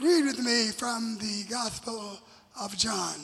Read 0.00 0.26
with 0.26 0.38
me 0.38 0.68
from 0.68 1.18
the 1.18 1.44
Gospel 1.50 2.20
of 2.60 2.76
John. 2.78 3.16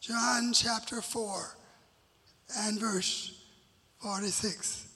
John 0.00 0.54
chapter 0.54 1.02
4 1.02 1.54
and 2.60 2.80
verse 2.80 3.38
46. 4.00 4.88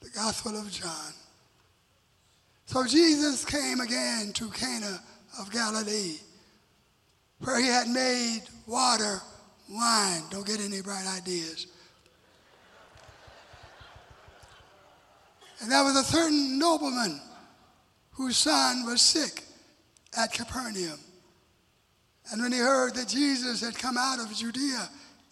The 0.00 0.10
Gospel 0.10 0.58
of 0.58 0.68
John. 0.72 1.12
So 2.66 2.84
Jesus 2.84 3.44
came 3.44 3.78
again 3.78 4.32
to 4.32 4.48
Cana 4.48 5.00
of 5.38 5.52
Galilee, 5.52 6.16
where 7.38 7.60
he 7.60 7.68
had 7.68 7.86
made 7.86 8.42
water 8.66 9.20
wine. 9.70 10.22
Don't 10.30 10.46
get 10.46 10.58
any 10.58 10.82
bright 10.82 11.06
ideas. 11.06 11.68
And 15.62 15.70
there 15.70 15.84
was 15.84 15.94
a 15.94 16.02
certain 16.02 16.58
nobleman 16.58 17.20
whose 18.20 18.36
son 18.36 18.84
was 18.84 19.00
sick 19.00 19.44
at 20.14 20.30
Capernaum. 20.30 21.00
And 22.30 22.42
when 22.42 22.52
he 22.52 22.58
heard 22.58 22.94
that 22.96 23.08
Jesus 23.08 23.62
had 23.62 23.78
come 23.78 23.96
out 23.96 24.20
of 24.20 24.30
Judea 24.36 24.90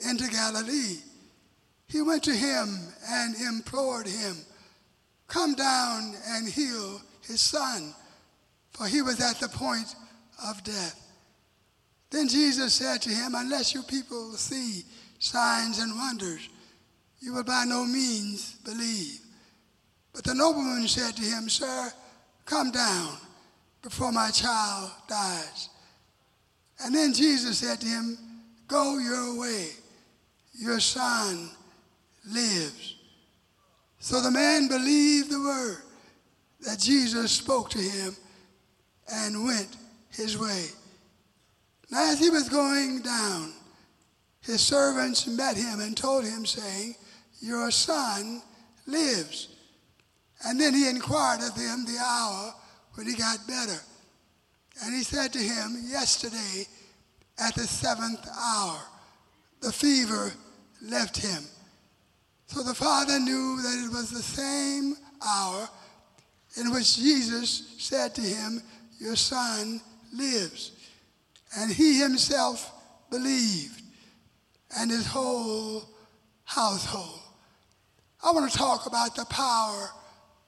into 0.08 0.26
Galilee, 0.26 0.96
he 1.86 2.00
went 2.00 2.22
to 2.22 2.34
him 2.34 2.78
and 3.10 3.36
implored 3.42 4.06
him, 4.06 4.36
Come 5.27 5.54
down 5.54 6.14
and 6.28 6.48
heal 6.48 7.02
his 7.27 7.42
son, 7.42 7.94
for 8.70 8.86
he 8.86 9.02
was 9.02 9.20
at 9.20 9.38
the 9.38 9.50
point 9.50 9.94
of 10.46 10.64
death. 10.64 10.98
Then 12.08 12.27
Jesus 12.27 12.72
said 12.72 13.02
to 13.02 13.10
him, 13.10 13.34
Unless 13.34 13.74
you 13.74 13.82
people 13.82 14.32
see 14.32 14.84
signs 15.18 15.78
and 15.78 15.94
wonders, 15.94 16.48
you 17.20 17.34
will 17.34 17.44
by 17.44 17.66
no 17.66 17.84
means 17.84 18.55
believe. 18.64 19.20
But 20.14 20.24
the 20.24 20.34
nobleman 20.34 20.88
said 20.88 21.16
to 21.16 21.22
him, 21.22 21.50
Sir, 21.50 21.92
come 22.48 22.70
down 22.70 23.10
before 23.82 24.10
my 24.10 24.30
child 24.30 24.90
dies. 25.06 25.68
And 26.82 26.94
then 26.94 27.12
Jesus 27.12 27.58
said 27.58 27.80
to 27.80 27.86
him, 27.86 28.16
Go 28.66 28.98
your 28.98 29.38
way, 29.38 29.68
your 30.58 30.80
son 30.80 31.50
lives. 32.27 32.96
So 33.98 34.20
the 34.20 34.30
man 34.30 34.68
believed 34.68 35.30
the 35.30 35.40
word 35.40 35.82
that 36.60 36.78
Jesus 36.78 37.32
spoke 37.32 37.70
to 37.70 37.78
him 37.78 38.16
and 39.12 39.44
went 39.44 39.77
his 40.10 40.38
way. 40.38 40.66
Now, 41.90 42.10
as 42.10 42.18
he 42.18 42.30
was 42.30 42.48
going 42.48 43.00
down, 43.00 43.52
his 44.42 44.60
servants 44.60 45.27
met 45.27 45.56
him 45.56 45.80
and 45.80 45.96
told 45.96 46.24
him, 46.24 46.44
saying, 46.44 46.94
Your 47.40 47.70
son 47.70 48.42
lives. 48.86 49.48
And 50.44 50.61
then 50.61 50.75
he 50.75 50.89
inquired 50.89 51.41
of 51.41 51.55
them 51.55 51.84
the 51.84 51.98
hour 51.98 52.55
when 52.94 53.06
he 53.06 53.14
got 53.14 53.47
better. 53.47 53.78
And 54.84 54.95
he 54.95 55.03
said 55.03 55.33
to 55.33 55.39
him, 55.39 55.83
Yesterday 55.86 56.67
at 57.39 57.55
the 57.55 57.67
seventh 57.67 58.27
hour, 58.36 58.78
the 59.61 59.72
fever 59.72 60.33
left 60.83 61.17
him. 61.17 61.42
So 62.47 62.62
the 62.62 62.75
father 62.75 63.19
knew 63.19 63.61
that 63.62 63.84
it 63.84 63.92
was 63.92 64.11
the 64.11 64.22
same 64.22 64.95
hour 65.27 65.69
in 66.56 66.73
which 66.73 66.97
Jesus 66.97 67.75
said 67.78 68.14
to 68.14 68.20
him, 68.20 68.62
Your 68.98 69.17
son 69.17 69.80
lives. 70.12 70.73
And 71.56 71.73
he 71.73 71.98
himself 71.98 72.73
believed, 73.11 73.83
and 74.78 74.91
his 74.91 75.06
whole 75.06 75.83
household. 76.45 77.20
I 78.23 78.33
want 78.33 78.50
to 78.50 78.58
talk 78.58 78.86
about 78.86 79.14
the 79.14 79.25
power 79.27 79.91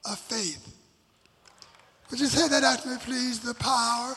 of 0.05 0.17
faith. 0.19 0.75
Would 2.09 2.19
you 2.19 2.27
say 2.27 2.47
that 2.47 2.63
after 2.63 2.89
me, 2.89 2.97
please? 2.99 3.39
The 3.39 3.53
power 3.53 4.15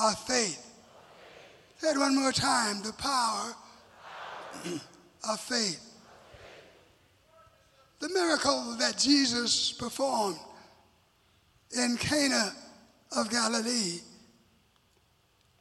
of 0.00 0.18
faith. 0.26 0.66
Say 1.78 1.90
it 1.90 1.98
one 1.98 2.14
more 2.14 2.32
time. 2.32 2.82
The 2.82 2.92
power 2.92 3.54
of 5.28 5.40
faith. 5.40 5.80
The 8.00 8.08
miracle 8.08 8.76
that 8.78 8.98
Jesus 8.98 9.72
performed 9.72 10.38
in 11.76 11.96
Cana 11.96 12.52
of 13.16 13.30
Galilee 13.30 14.00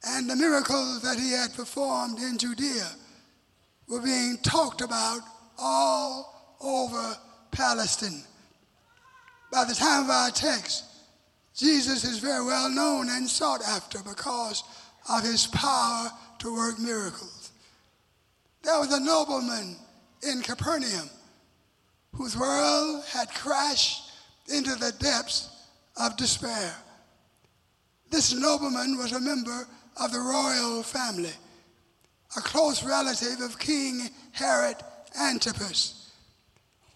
and 0.03 0.29
the 0.29 0.35
miracles 0.35 1.01
that 1.03 1.19
he 1.19 1.31
had 1.31 1.53
performed 1.53 2.19
in 2.19 2.37
Judea 2.37 2.89
were 3.87 4.01
being 4.01 4.37
talked 4.41 4.81
about 4.81 5.19
all 5.59 6.55
over 6.59 7.15
Palestine. 7.51 8.23
By 9.51 9.65
the 9.65 9.75
time 9.75 10.05
of 10.05 10.09
our 10.09 10.31
text, 10.31 10.85
Jesus 11.55 12.05
is 12.05 12.19
very 12.19 12.45
well 12.45 12.69
known 12.69 13.09
and 13.09 13.27
sought 13.27 13.61
after 13.67 13.99
because 13.99 14.63
of 15.09 15.23
his 15.23 15.47
power 15.47 16.09
to 16.39 16.55
work 16.55 16.79
miracles. 16.79 17.51
There 18.63 18.79
was 18.79 18.93
a 18.93 18.99
nobleman 18.99 19.75
in 20.23 20.41
Capernaum 20.41 21.09
whose 22.13 22.37
world 22.37 23.03
had 23.11 23.33
crashed 23.33 24.11
into 24.47 24.75
the 24.75 24.93
depths 24.99 25.49
of 25.97 26.15
despair. 26.15 26.73
This 28.09 28.33
nobleman 28.33 28.97
was 28.97 29.11
a 29.11 29.19
member 29.19 29.67
of 29.97 30.11
the 30.11 30.19
royal 30.19 30.83
family, 30.83 31.33
a 32.37 32.41
close 32.41 32.83
relative 32.83 33.41
of 33.41 33.59
King 33.59 34.09
Herod 34.31 34.77
Antipas. 35.19 36.00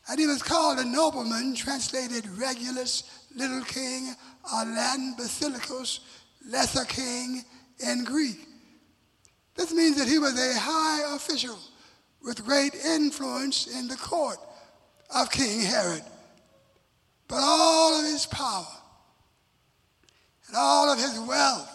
And 0.08 0.20
he 0.20 0.28
was 0.28 0.44
called 0.44 0.80
a 0.80 0.86
nobleman, 0.86 1.56
translated 1.56 2.28
Regulus, 2.38 3.04
little 3.36 3.64
king, 3.64 4.14
or 4.54 4.66
Latin 4.66 5.16
Basilicus, 5.18 6.00
lesser 6.48 6.86
king 6.86 7.44
in 7.80 8.04
Greek. 8.04 8.48
This 9.56 9.74
means 9.74 9.98
that 9.98 10.08
he 10.08 10.20
was 10.20 10.34
a 10.34 10.60
high 10.60 11.16
official 11.16 11.58
with 12.22 12.44
great 12.44 12.76
influence 12.76 13.68
in 13.68 13.88
the 13.88 13.96
court 13.96 14.38
of 15.14 15.32
King 15.32 15.62
Herod. 15.62 16.04
But 17.28 17.40
all 17.42 18.00
of 18.00 18.06
his 18.06 18.26
power 18.28 18.68
and 20.48 20.56
all 20.56 20.92
of 20.92 21.00
his 21.00 21.20
wealth 21.20 21.72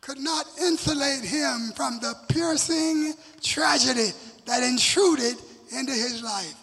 could 0.00 0.18
not 0.18 0.46
insulate 0.60 1.24
him 1.24 1.72
from 1.76 1.98
the 2.00 2.14
piercing 2.28 3.14
tragedy 3.42 4.10
that 4.46 4.62
intruded 4.62 5.36
into 5.72 5.92
his 5.92 6.22
life. 6.22 6.54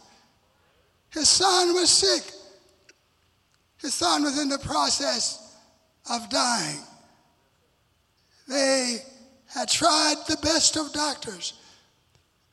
His 1.15 1.29
son 1.29 1.73
was 1.73 1.89
sick. 1.89 2.23
His 3.77 3.93
son 3.93 4.23
was 4.23 4.37
in 4.37 4.49
the 4.49 4.59
process 4.59 5.57
of 6.11 6.29
dying. 6.29 6.81
They 8.49 8.97
had 9.47 9.69
tried 9.69 10.15
the 10.27 10.35
best 10.43 10.75
of 10.75 10.91
doctors. 10.91 11.53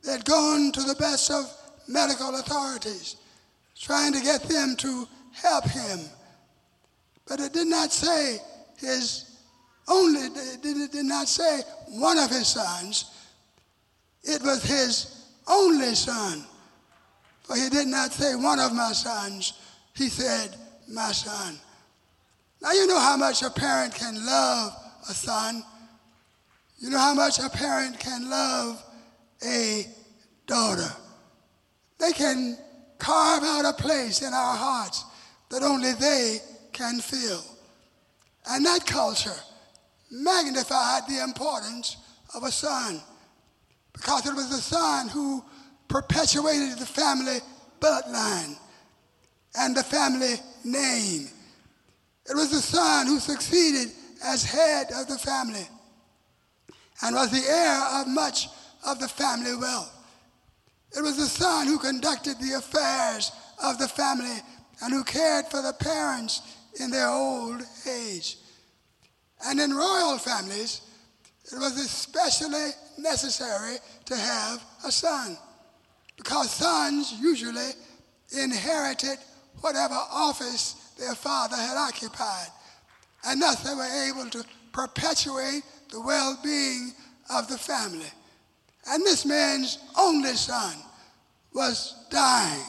They 0.04 0.12
had 0.12 0.24
gone 0.24 0.70
to 0.72 0.82
the 0.82 0.94
best 0.94 1.28
of 1.32 1.44
medical 1.88 2.36
authorities, 2.36 3.16
trying 3.76 4.12
to 4.12 4.20
get 4.20 4.44
them 4.44 4.76
to 4.76 5.08
help 5.32 5.64
him. 5.64 5.98
But 7.26 7.40
it 7.40 7.52
did 7.52 7.66
not 7.66 7.92
say 7.92 8.38
his 8.78 9.38
only, 9.88 10.20
it 10.20 10.62
did 10.92 11.06
not 11.06 11.26
say 11.26 11.62
one 11.88 12.16
of 12.16 12.30
his 12.30 12.46
sons. 12.46 13.10
It 14.22 14.40
was 14.42 14.62
his 14.62 15.26
only 15.48 15.96
son. 15.96 16.46
For 17.52 17.58
he 17.58 17.68
did 17.68 17.88
not 17.88 18.14
say 18.14 18.34
one 18.34 18.58
of 18.58 18.72
my 18.72 18.92
sons, 18.92 19.52
he 19.94 20.08
said, 20.08 20.56
my 20.88 21.12
son. 21.12 21.58
Now, 22.62 22.72
you 22.72 22.86
know 22.86 22.98
how 22.98 23.18
much 23.18 23.42
a 23.42 23.50
parent 23.50 23.94
can 23.94 24.14
love 24.24 24.72
a 25.10 25.12
son. 25.12 25.62
You 26.78 26.88
know 26.88 26.98
how 26.98 27.12
much 27.12 27.40
a 27.40 27.50
parent 27.50 28.00
can 28.00 28.30
love 28.30 28.82
a 29.44 29.86
daughter. 30.46 30.88
They 31.98 32.12
can 32.12 32.56
carve 32.98 33.42
out 33.42 33.66
a 33.66 33.74
place 33.74 34.22
in 34.22 34.32
our 34.32 34.56
hearts 34.56 35.04
that 35.50 35.62
only 35.62 35.92
they 35.92 36.38
can 36.72 37.00
fill. 37.00 37.44
And 38.48 38.64
that 38.64 38.86
culture 38.86 39.40
magnified 40.10 41.02
the 41.06 41.22
importance 41.22 41.98
of 42.34 42.44
a 42.44 42.50
son 42.50 43.02
because 43.92 44.24
it 44.24 44.34
was 44.34 44.48
the 44.48 44.56
son 44.56 45.08
who 45.08 45.44
perpetuated 45.92 46.78
the 46.78 46.86
family 46.86 47.36
bloodline 47.78 48.56
and 49.58 49.76
the 49.76 49.84
family 49.84 50.36
name. 50.64 51.28
It 52.24 52.34
was 52.34 52.50
the 52.50 52.62
son 52.62 53.06
who 53.06 53.20
succeeded 53.20 53.92
as 54.24 54.42
head 54.42 54.86
of 54.96 55.06
the 55.06 55.18
family 55.18 55.68
and 57.02 57.14
was 57.14 57.30
the 57.30 57.46
heir 57.46 58.00
of 58.00 58.08
much 58.08 58.48
of 58.86 59.00
the 59.00 59.08
family 59.08 59.54
wealth. 59.54 59.92
It 60.96 61.02
was 61.02 61.18
the 61.18 61.26
son 61.26 61.66
who 61.66 61.78
conducted 61.78 62.38
the 62.38 62.54
affairs 62.54 63.30
of 63.62 63.76
the 63.78 63.88
family 63.88 64.38
and 64.82 64.94
who 64.94 65.04
cared 65.04 65.46
for 65.48 65.60
the 65.60 65.74
parents 65.74 66.40
in 66.80 66.90
their 66.90 67.08
old 67.08 67.60
age. 67.86 68.38
And 69.44 69.60
in 69.60 69.74
royal 69.74 70.16
families, 70.16 70.80
it 71.44 71.58
was 71.58 71.78
especially 71.78 72.70
necessary 72.96 73.76
to 74.06 74.16
have 74.16 74.64
a 74.86 74.90
son 74.90 75.36
because 76.16 76.50
sons 76.50 77.14
usually 77.20 77.70
inherited 78.38 79.18
whatever 79.60 79.94
office 79.94 80.92
their 80.98 81.14
father 81.14 81.56
had 81.56 81.76
occupied. 81.76 82.48
And 83.24 83.40
thus 83.40 83.62
they 83.62 83.74
were 83.74 84.08
able 84.10 84.30
to 84.30 84.44
perpetuate 84.72 85.62
the 85.90 86.00
well 86.00 86.38
being 86.42 86.92
of 87.30 87.48
the 87.48 87.58
family. 87.58 88.10
And 88.88 89.02
this 89.04 89.24
man's 89.24 89.78
only 89.96 90.34
son 90.34 90.74
was 91.54 92.06
dying. 92.10 92.64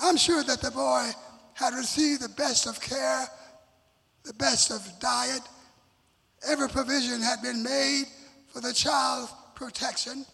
I'm 0.00 0.16
sure 0.16 0.42
that 0.42 0.60
the 0.60 0.70
boy 0.70 1.10
had 1.54 1.74
received 1.74 2.22
the 2.22 2.30
best 2.30 2.66
of 2.66 2.80
care, 2.80 3.24
the 4.24 4.34
best 4.34 4.70
of 4.70 4.80
diet. 5.00 5.42
Every 6.46 6.68
provision 6.68 7.20
had 7.20 7.42
been 7.42 7.62
made 7.62 8.04
for 8.48 8.60
the 8.60 8.72
child's 8.72 9.32
protection. 9.54 10.26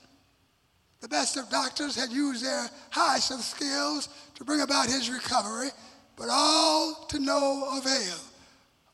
The 1.01 1.09
best 1.09 1.37
of 1.37 1.49
doctors 1.49 1.97
had 1.97 2.11
used 2.11 2.45
their 2.45 2.69
highest 2.91 3.31
of 3.31 3.41
skills 3.41 4.09
to 4.35 4.45
bring 4.45 4.61
about 4.61 4.87
his 4.87 5.11
recovery, 5.11 5.71
but 6.17 6.29
all 6.31 7.07
to 7.09 7.19
no 7.19 7.79
avail. 7.79 8.19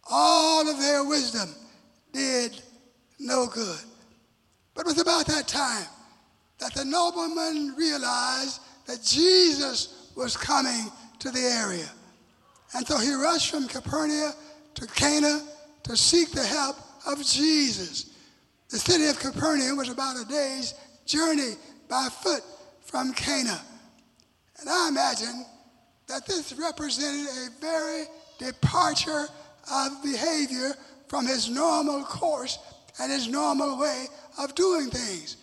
All 0.08 0.68
of 0.68 0.78
their 0.78 1.04
wisdom 1.04 1.52
did 2.12 2.60
no 3.18 3.46
good. 3.46 3.80
But 4.74 4.82
it 4.82 4.86
was 4.86 5.00
about 5.00 5.26
that 5.26 5.48
time 5.48 5.86
that 6.58 6.74
the 6.74 6.84
nobleman 6.84 7.74
realized 7.76 8.60
that 8.86 9.02
Jesus 9.02 10.12
was 10.16 10.36
coming 10.36 10.90
to 11.18 11.30
the 11.30 11.40
area. 11.40 11.88
And 12.74 12.86
so 12.86 12.98
he 12.98 13.12
rushed 13.14 13.50
from 13.50 13.66
Capernaum 13.66 14.32
to 14.74 14.86
Cana 14.86 15.42
to 15.84 15.96
seek 15.96 16.30
the 16.30 16.44
help 16.44 16.76
of 17.06 17.24
Jesus. 17.24 18.10
The 18.68 18.78
city 18.78 19.06
of 19.06 19.18
Capernaum 19.18 19.76
was 19.76 19.88
about 19.88 20.20
a 20.20 20.24
day's 20.24 20.74
journey 21.04 21.54
by 21.88 22.08
foot 22.22 22.42
from 22.82 23.12
Cana. 23.12 23.60
And 24.60 24.68
I 24.68 24.88
imagine 24.88 25.44
that 26.08 26.26
this 26.26 26.52
represented 26.52 27.26
a 27.26 27.60
very 27.60 28.04
departure 28.38 29.26
of 29.72 30.02
behavior 30.02 30.74
from 31.08 31.26
his 31.26 31.48
normal 31.48 32.04
course 32.04 32.58
and 33.00 33.10
his 33.10 33.28
normal 33.28 33.78
way 33.78 34.06
of 34.38 34.54
doing 34.54 34.88
things. 34.90 35.36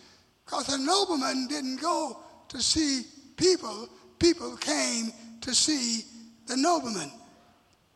Because 0.46 0.74
a 0.74 0.78
nobleman 0.78 1.48
didn't 1.48 1.82
go 1.82 2.20
to 2.50 2.62
see 2.62 3.04
people, 3.38 3.90
people 4.20 4.56
came 4.58 5.12
to 5.42 5.54
see 5.54 6.04
the 6.48 6.58
nobleman. 6.58 7.12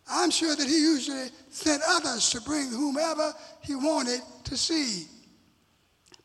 I'm 0.09 0.31
sure 0.31 0.55
that 0.55 0.67
he 0.67 0.77
usually 0.77 1.27
sent 1.49 1.81
others 1.87 2.29
to 2.29 2.41
bring 2.41 2.69
whomever 2.69 3.33
he 3.61 3.75
wanted 3.75 4.21
to 4.45 4.57
see. 4.57 5.07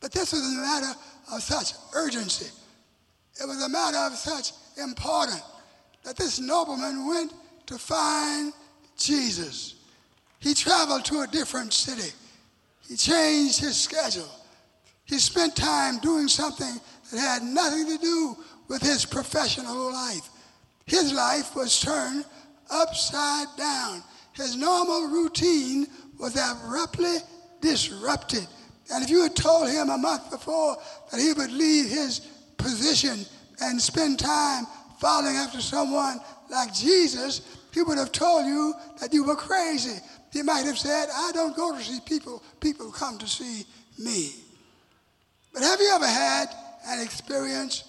But 0.00 0.12
this 0.12 0.32
was 0.32 0.40
a 0.40 0.60
matter 0.60 0.98
of 1.30 1.42
such 1.42 1.74
urgency. 1.94 2.50
It 3.40 3.46
was 3.46 3.62
a 3.62 3.68
matter 3.68 3.98
of 3.98 4.14
such 4.14 4.52
importance 4.76 5.42
that 6.04 6.16
this 6.16 6.40
nobleman 6.40 7.06
went 7.06 7.32
to 7.66 7.78
find 7.78 8.52
Jesus. 8.96 9.76
He 10.40 10.54
traveled 10.54 11.04
to 11.06 11.20
a 11.20 11.26
different 11.26 11.72
city. 11.72 12.12
He 12.88 12.96
changed 12.96 13.60
his 13.60 13.76
schedule. 13.76 14.28
He 15.04 15.18
spent 15.18 15.56
time 15.56 15.98
doing 15.98 16.28
something 16.28 16.80
that 17.12 17.18
had 17.18 17.42
nothing 17.42 17.86
to 17.86 17.98
do 17.98 18.36
with 18.68 18.82
his 18.82 19.04
professional 19.04 19.92
life. 19.92 20.28
His 20.86 21.12
life 21.12 21.54
was 21.54 21.80
turned 21.80 22.24
upside 22.70 23.46
down. 23.56 24.02
His 24.32 24.56
normal 24.56 25.08
routine 25.08 25.86
was 26.18 26.36
abruptly 26.36 27.16
disrupted. 27.60 28.46
And 28.90 29.04
if 29.04 29.10
you 29.10 29.22
had 29.22 29.36
told 29.36 29.68
him 29.68 29.90
a 29.90 29.98
month 29.98 30.30
before 30.30 30.76
that 31.10 31.20
he 31.20 31.32
would 31.32 31.52
leave 31.52 31.88
his 31.88 32.20
position 32.56 33.24
and 33.60 33.80
spend 33.80 34.18
time 34.18 34.66
following 34.98 35.36
after 35.36 35.60
someone 35.60 36.20
like 36.50 36.74
Jesus, 36.74 37.42
he 37.72 37.82
would 37.82 37.98
have 37.98 38.12
told 38.12 38.46
you 38.46 38.74
that 39.00 39.12
you 39.12 39.24
were 39.24 39.36
crazy. 39.36 39.98
He 40.32 40.42
might 40.42 40.64
have 40.64 40.78
said, 40.78 41.08
I 41.14 41.30
don't 41.32 41.56
go 41.56 41.76
to 41.76 41.82
see 41.82 42.00
people, 42.04 42.42
people 42.60 42.90
come 42.90 43.18
to 43.18 43.26
see 43.26 43.64
me. 43.98 44.32
But 45.52 45.62
have 45.62 45.80
you 45.80 45.90
ever 45.94 46.06
had 46.06 46.46
an 46.86 47.02
experience 47.02 47.84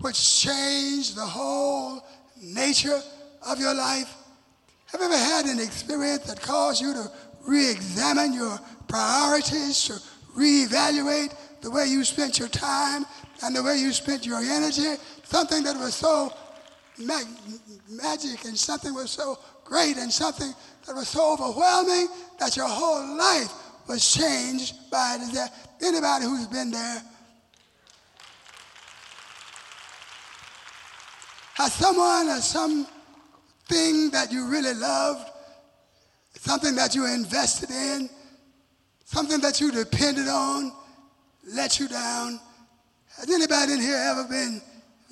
which 0.00 0.40
changed 0.40 1.16
the 1.16 1.26
whole 1.26 2.02
nature 2.42 3.00
of 3.46 3.60
your 3.60 3.74
life? 3.74 4.14
Have 4.86 5.00
you 5.00 5.06
ever 5.06 5.16
had 5.16 5.46
an 5.46 5.60
experience 5.60 6.24
that 6.24 6.40
caused 6.40 6.80
you 6.80 6.92
to 6.94 7.10
re 7.46 7.70
examine 7.70 8.32
your 8.32 8.58
priorities, 8.88 9.84
to 9.84 10.00
reevaluate 10.36 11.34
the 11.60 11.70
way 11.70 11.86
you 11.86 12.04
spent 12.04 12.38
your 12.38 12.48
time 12.48 13.04
and 13.44 13.54
the 13.54 13.62
way 13.62 13.76
you 13.76 13.92
spent 13.92 14.26
your 14.26 14.40
energy? 14.40 14.94
Something 15.24 15.62
that 15.64 15.76
was 15.76 15.94
so 15.94 16.32
mag- 16.98 17.26
magic 17.88 18.44
and 18.44 18.56
something 18.56 18.94
was 18.94 19.10
so 19.10 19.38
great 19.64 19.96
and 19.96 20.12
something 20.12 20.52
that 20.86 20.94
was 20.94 21.08
so 21.08 21.32
overwhelming 21.34 22.08
that 22.38 22.56
your 22.56 22.68
whole 22.68 23.16
life 23.16 23.52
was 23.88 24.12
changed 24.12 24.74
by 24.90 25.16
it. 25.16 25.22
Is 25.22 25.32
there 25.32 25.48
anybody 25.82 26.24
who's 26.24 26.46
been 26.46 26.70
there? 26.70 27.02
Has 31.54 31.72
someone 31.74 32.28
or 32.28 32.40
something 32.40 34.10
that 34.10 34.28
you 34.30 34.46
really 34.46 34.74
loved, 34.74 35.30
something 36.34 36.74
that 36.74 36.94
you 36.94 37.06
invested 37.06 37.70
in, 37.70 38.08
something 39.12 39.40
that 39.40 39.60
you 39.60 39.70
depended 39.70 40.26
on, 40.26 40.72
let 41.46 41.78
you 41.78 41.86
down? 41.86 42.40
Has 43.18 43.30
anybody 43.30 43.74
in 43.74 43.80
here 43.80 44.00
ever 44.10 44.24
been 44.24 44.62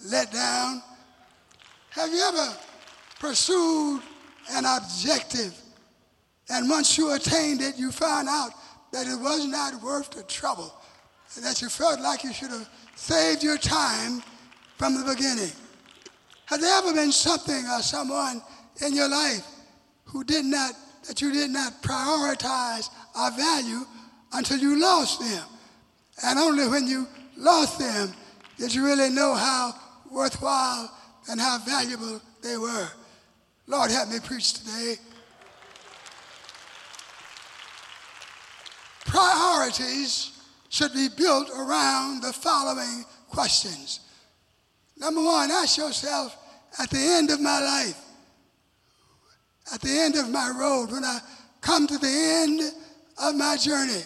let 0.06 0.32
down? 0.32 0.82
Have 1.91 2.08
you 2.11 2.23
ever 2.29 2.56
pursued 3.19 4.00
an 4.52 4.64
objective 4.64 5.55
and 6.49 6.69
once 6.69 6.97
you 6.97 7.12
attained 7.12 7.61
it, 7.61 7.76
you 7.76 7.93
found 7.93 8.29
out 8.29 8.52
that 8.91 9.06
it 9.06 9.20
was 9.20 9.47
not 9.47 9.82
worth 9.82 10.11
the 10.11 10.23
trouble 10.23 10.73
and 11.37 11.44
that 11.44 11.61
you 11.61 11.69
felt 11.69 12.00
like 12.00 12.25
you 12.25 12.32
should 12.32 12.50
have 12.50 12.69
saved 12.96 13.43
your 13.43 13.58
time 13.58 14.23
from 14.79 14.94
the 14.94 15.05
beginning? 15.14 15.53
Has 16.46 16.61
there 16.61 16.79
ever 16.79 16.94
been 16.94 17.12
something 17.12 17.67
or 17.67 17.82
someone 17.82 18.41
in 18.85 18.94
your 18.94 19.11
life 19.11 19.46
who 20.05 20.25
did 20.25 20.46
not, 20.46 20.73
that 21.06 21.20
you 21.20 21.32
did 21.32 21.50
not 21.50 21.82
prioritize 21.82 22.88
or 23.20 23.31
value 23.37 23.84
until 24.32 24.58
you 24.58 24.81
lost 24.81 25.20
them? 25.20 25.44
And 26.25 26.38
only 26.38 26.69
when 26.69 26.87
you 26.87 27.06
lost 27.37 27.78
them 27.78 28.12
did 28.58 28.75
you 28.75 28.84
really 28.84 29.11
know 29.11 29.34
how 29.34 29.75
worthwhile 30.11 30.90
and 31.28 31.40
how 31.40 31.58
valuable 31.58 32.20
they 32.43 32.56
were. 32.56 32.88
Lord, 33.67 33.90
help 33.90 34.08
me 34.08 34.19
preach 34.20 34.55
today. 34.55 34.96
Priorities 39.06 40.39
should 40.69 40.93
be 40.93 41.08
built 41.17 41.50
around 41.50 42.22
the 42.22 42.32
following 42.32 43.05
questions. 43.29 44.00
Number 44.96 45.22
one, 45.22 45.50
ask 45.50 45.79
yourself 45.79 46.36
at 46.79 46.91
the 46.91 46.98
end 46.98 47.31
of 47.31 47.41
my 47.41 47.60
life, 47.60 47.98
at 49.72 49.81
the 49.81 49.91
end 49.91 50.17
of 50.17 50.29
my 50.29 50.53
road, 50.56 50.93
when 50.93 51.05
I 51.05 51.20
come 51.60 51.86
to 51.86 51.98
the 51.98 52.08
end 52.08 52.72
of 53.20 53.36
my 53.36 53.56
journey, 53.56 54.03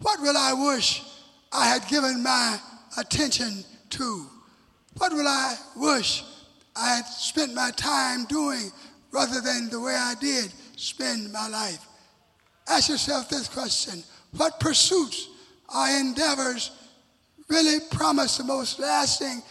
what 0.00 0.20
will 0.20 0.36
I 0.36 0.52
wish 0.52 1.02
I 1.52 1.68
had 1.68 1.86
given 1.88 2.22
my 2.22 2.58
attention 2.98 3.64
to? 3.90 4.26
What 4.96 5.12
will 5.12 5.28
I 5.28 5.56
wish 5.76 6.24
I 6.74 6.96
had 6.96 7.06
spent 7.06 7.54
my 7.54 7.70
time 7.72 8.24
doing 8.24 8.70
rather 9.12 9.40
than 9.40 9.68
the 9.70 9.80
way 9.80 9.94
I 9.94 10.14
did 10.20 10.52
spend 10.76 11.32
my 11.32 11.48
life? 11.48 11.86
Ask 12.68 12.88
yourself 12.88 13.28
this 13.28 13.48
question 13.48 14.02
What 14.36 14.60
pursuits 14.60 15.28
or 15.74 15.88
endeavors 15.88 16.70
really 17.48 17.78
promise 17.90 18.38
the 18.38 18.44
most 18.44 18.78
lasting 18.78 19.42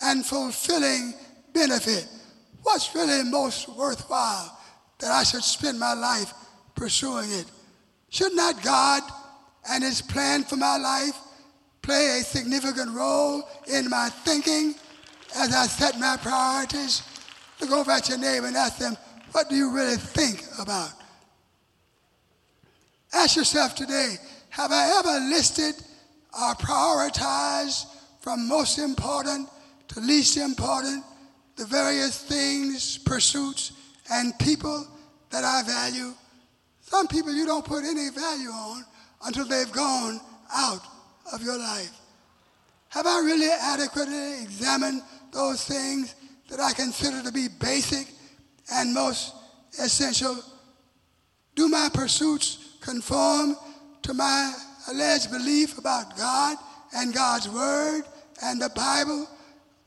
and 0.00 0.24
fulfilling 0.24 1.14
benefit? 1.52 2.06
What's 2.62 2.94
really 2.94 3.22
most 3.28 3.68
worthwhile 3.68 4.58
that 4.98 5.10
I 5.10 5.22
should 5.24 5.44
spend 5.44 5.78
my 5.78 5.94
life 5.94 6.32
pursuing 6.74 7.30
it? 7.32 7.46
Should 8.10 8.34
not 8.34 8.62
God 8.62 9.02
and 9.68 9.82
His 9.82 10.00
plan 10.00 10.44
for 10.44 10.56
my 10.56 10.76
life 10.76 11.16
play 11.82 12.18
a 12.20 12.24
significant 12.24 12.94
role 12.94 13.42
in 13.66 13.88
my 13.90 14.08
thinking 14.08 14.74
as 15.36 15.54
I 15.54 15.66
set 15.66 15.98
my 15.98 16.16
priorities? 16.16 17.02
Look 17.60 17.70
over 17.72 17.90
at 17.90 18.08
your 18.08 18.18
neighbor 18.18 18.46
and 18.46 18.56
ask 18.56 18.78
them, 18.78 18.96
what 19.32 19.48
do 19.48 19.56
you 19.56 19.70
really 19.70 19.96
think 19.96 20.44
about? 20.58 20.90
Ask 23.12 23.36
yourself 23.36 23.74
today, 23.74 24.16
have 24.50 24.72
I 24.72 24.98
ever 24.98 25.26
listed 25.26 25.74
or 26.32 26.54
prioritized 26.54 27.86
from 28.20 28.48
most 28.48 28.78
important 28.78 29.48
to 29.88 30.00
least 30.00 30.36
important 30.36 31.04
the 31.56 31.64
various 31.64 32.22
things, 32.22 32.98
pursuits, 32.98 33.72
and 34.10 34.38
people 34.38 34.86
that 35.30 35.44
I 35.44 35.62
value? 35.62 36.12
Some 36.86 37.08
people 37.08 37.32
you 37.32 37.46
don't 37.46 37.64
put 37.64 37.84
any 37.84 38.10
value 38.10 38.48
on 38.48 38.84
until 39.24 39.46
they've 39.46 39.72
gone 39.72 40.20
out 40.54 40.80
of 41.32 41.42
your 41.42 41.58
life. 41.58 41.90
Have 42.90 43.06
I 43.06 43.18
really 43.20 43.50
adequately 43.60 44.42
examined 44.42 45.02
those 45.32 45.64
things 45.64 46.14
that 46.48 46.60
I 46.60 46.72
consider 46.72 47.22
to 47.24 47.32
be 47.32 47.48
basic 47.48 48.06
and 48.72 48.94
most 48.94 49.34
essential? 49.80 50.38
Do 51.56 51.68
my 51.68 51.88
pursuits 51.92 52.76
conform 52.80 53.56
to 54.02 54.14
my 54.14 54.54
alleged 54.88 55.32
belief 55.32 55.78
about 55.78 56.16
God 56.16 56.56
and 56.94 57.12
God's 57.12 57.48
Word 57.48 58.02
and 58.44 58.62
the 58.62 58.70
Bible? 58.70 59.28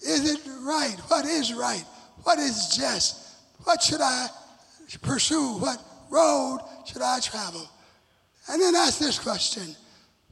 Is 0.02 0.30
it 0.30 0.42
right? 0.64 0.98
What 1.08 1.26
is 1.26 1.54
right? 1.54 1.86
What 2.24 2.40
is 2.40 2.76
just? 2.76 3.38
What 3.64 3.82
should 3.82 4.02
I 4.02 4.28
pursue? 5.02 5.60
What 5.60 5.82
road 6.10 6.60
should 6.92 7.02
I 7.04 7.20
travel? 7.20 7.70
And 8.50 8.62
then 8.62 8.76
ask 8.76 8.98
this 8.98 9.20
question 9.20 9.76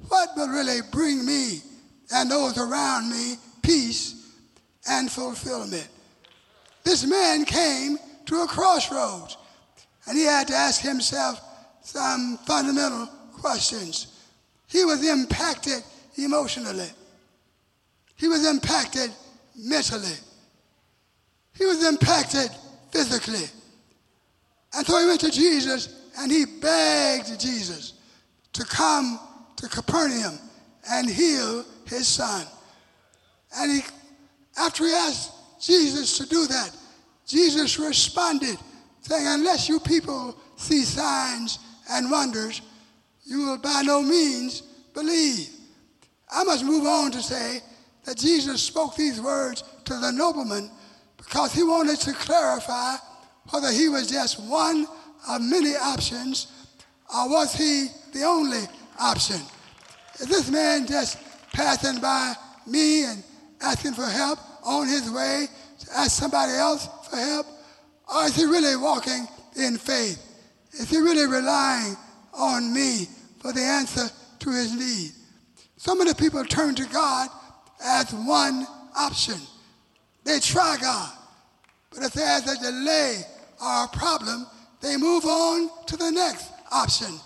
What 0.07 0.29
will 0.35 0.49
really 0.49 0.79
bring 0.91 1.25
me 1.25 1.61
and 2.13 2.31
those 2.31 2.57
around 2.57 3.09
me 3.09 3.35
peace 3.61 4.31
and 4.89 5.11
fulfillment? 5.11 5.87
This 6.83 7.05
man 7.05 7.45
came 7.45 7.97
to 8.25 8.41
a 8.41 8.47
crossroads 8.47 9.37
and 10.07 10.17
he 10.17 10.23
had 10.23 10.47
to 10.47 10.55
ask 10.55 10.81
himself 10.81 11.41
some 11.83 12.39
fundamental 12.45 13.07
questions. 13.33 14.25
He 14.67 14.83
was 14.83 15.07
impacted 15.07 15.83
emotionally, 16.17 16.89
he 18.15 18.27
was 18.27 18.47
impacted 18.47 19.11
mentally, 19.55 20.17
he 21.53 21.65
was 21.65 21.85
impacted 21.85 22.49
physically. 22.91 23.45
And 24.73 24.85
so 24.85 24.99
he 24.99 25.05
went 25.05 25.21
to 25.21 25.31
Jesus 25.31 25.87
and 26.17 26.31
he 26.31 26.45
begged 26.45 27.39
Jesus 27.39 27.93
to 28.53 28.63
come 28.65 29.19
to 29.57 29.67
Capernaum 29.67 30.39
and 30.89 31.09
heal 31.09 31.63
his 31.85 32.07
son. 32.07 32.45
And 33.55 33.71
he, 33.71 33.81
after 34.57 34.85
he 34.85 34.93
asked 34.93 35.31
Jesus 35.61 36.17
to 36.17 36.27
do 36.27 36.47
that, 36.47 36.71
Jesus 37.25 37.77
responded 37.79 38.57
saying, 39.01 39.25
Unless 39.27 39.69
you 39.69 39.79
people 39.79 40.37
see 40.55 40.83
signs 40.83 41.59
and 41.89 42.09
wonders, 42.09 42.61
you 43.25 43.45
will 43.45 43.57
by 43.57 43.81
no 43.83 44.01
means 44.01 44.61
believe. 44.93 45.49
I 46.31 46.43
must 46.43 46.65
move 46.65 46.85
on 46.85 47.11
to 47.11 47.21
say 47.21 47.61
that 48.05 48.17
Jesus 48.17 48.61
spoke 48.61 48.95
these 48.95 49.21
words 49.21 49.63
to 49.85 49.93
the 49.99 50.11
nobleman 50.11 50.69
because 51.17 51.53
he 51.53 51.63
wanted 51.63 51.99
to 52.01 52.13
clarify 52.13 52.95
whether 53.49 53.71
he 53.71 53.87
was 53.89 54.09
just 54.09 54.39
one 54.41 54.87
of 55.27 55.41
many 55.41 55.75
options 55.75 56.47
or 57.13 57.29
was 57.29 57.53
he 57.53 57.87
the 58.13 58.23
only 58.23 58.63
option. 58.99 59.39
Is 60.19 60.27
this 60.27 60.49
man 60.49 60.87
just 60.87 61.17
passing 61.53 62.01
by 62.01 62.33
me 62.65 63.05
and 63.05 63.23
asking 63.61 63.93
for 63.93 64.05
help 64.05 64.39
on 64.65 64.87
his 64.87 65.09
way 65.09 65.47
to 65.79 65.97
ask 65.97 66.11
somebody 66.11 66.53
else 66.53 66.87
for 67.09 67.15
help? 67.15 67.45
Or 68.13 68.25
is 68.25 68.35
he 68.35 68.45
really 68.45 68.75
walking 68.75 69.27
in 69.55 69.77
faith? 69.77 70.23
Is 70.73 70.89
he 70.89 70.97
really 70.97 71.27
relying 71.27 71.95
on 72.33 72.73
me 72.73 73.07
for 73.39 73.53
the 73.53 73.61
answer 73.61 74.09
to 74.39 74.49
his 74.51 74.73
need? 74.73 75.11
So 75.77 75.95
many 75.95 76.13
people 76.13 76.43
turn 76.45 76.75
to 76.75 76.85
God 76.85 77.29
as 77.83 78.11
one 78.13 78.65
option. 78.97 79.39
They 80.23 80.39
try 80.39 80.77
God. 80.81 81.11
But 81.91 82.03
if 82.03 82.13
there's 82.13 82.47
a 82.47 82.59
delay 82.59 83.21
or 83.61 83.85
a 83.85 83.87
problem, 83.87 84.47
they 84.87 84.95
move 84.95 85.25
on 85.25 85.69
to 85.85 85.97
the 85.97 86.09
next 86.09 86.49
option 86.71 87.19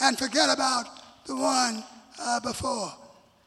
and 0.00 0.16
forget 0.16 0.48
about 0.50 0.86
the 1.26 1.34
one 1.34 1.82
uh, 2.20 2.38
before. 2.40 2.92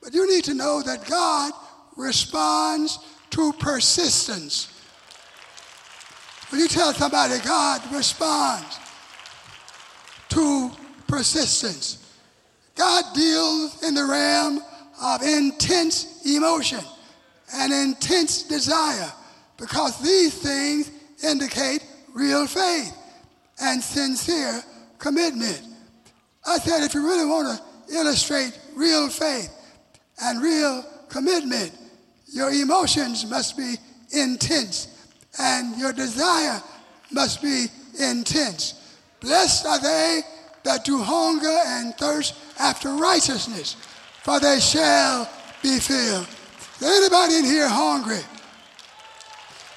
But 0.04 0.14
you 0.14 0.30
need 0.30 0.44
to 0.46 0.54
know 0.54 0.82
that 0.82 1.06
God 1.08 1.54
responds 1.96 3.00
to 3.30 3.54
persistence. 3.54 4.68
When 6.50 6.60
you 6.60 6.68
tell 6.68 6.94
somebody 6.94 7.40
God 7.46 7.82
responds 7.94 8.78
to 10.30 10.72
persistence, 11.08 12.20
God 12.76 13.06
deals 13.16 13.84
in 13.84 13.94
the 13.94 14.06
realm 14.06 14.62
of 15.02 15.22
intense 15.24 16.26
emotion 16.26 16.82
and 17.54 17.72
intense 17.72 18.44
desire 18.44 19.12
because 19.58 20.02
these 20.02 20.34
things 20.34 20.92
indicate 21.24 21.86
real 22.14 22.46
faith 22.48 22.98
and 23.62 23.82
sincere 23.82 24.64
commitment. 24.98 25.62
I 26.46 26.58
said, 26.58 26.84
if 26.84 26.94
you 26.94 27.06
really 27.06 27.26
want 27.26 27.48
to 27.48 27.96
illustrate 27.96 28.58
real 28.76 29.10
faith 29.10 29.50
and 30.24 30.42
real 30.42 30.84
commitment, 31.10 31.72
your 32.28 32.52
emotions 32.52 33.30
must 33.30 33.58
be 33.58 33.76
intense 34.12 34.88
and 35.40 35.78
your 35.78 35.94
desire 35.94 36.62
must 37.12 37.42
be 37.42 37.68
intense. 38.00 38.98
Blessed 39.20 39.66
are 39.66 39.80
they 39.80 40.22
that 40.64 40.84
do 40.84 41.02
hunger 41.02 41.58
and 41.68 41.96
thirst 41.96 42.36
after 42.60 42.90
righteousness, 42.96 43.76
for 44.24 44.40
they 44.40 44.60
shall 44.60 45.30
be 45.62 45.80
filled. 45.80 46.28
Is 46.80 46.88
anybody 46.88 47.36
in 47.36 47.46
here 47.46 47.68
hungry? 47.68 48.22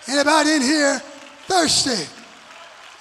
Anybody 0.08 0.52
in 0.52 0.62
here 0.62 0.98
thirsty? 1.46 2.06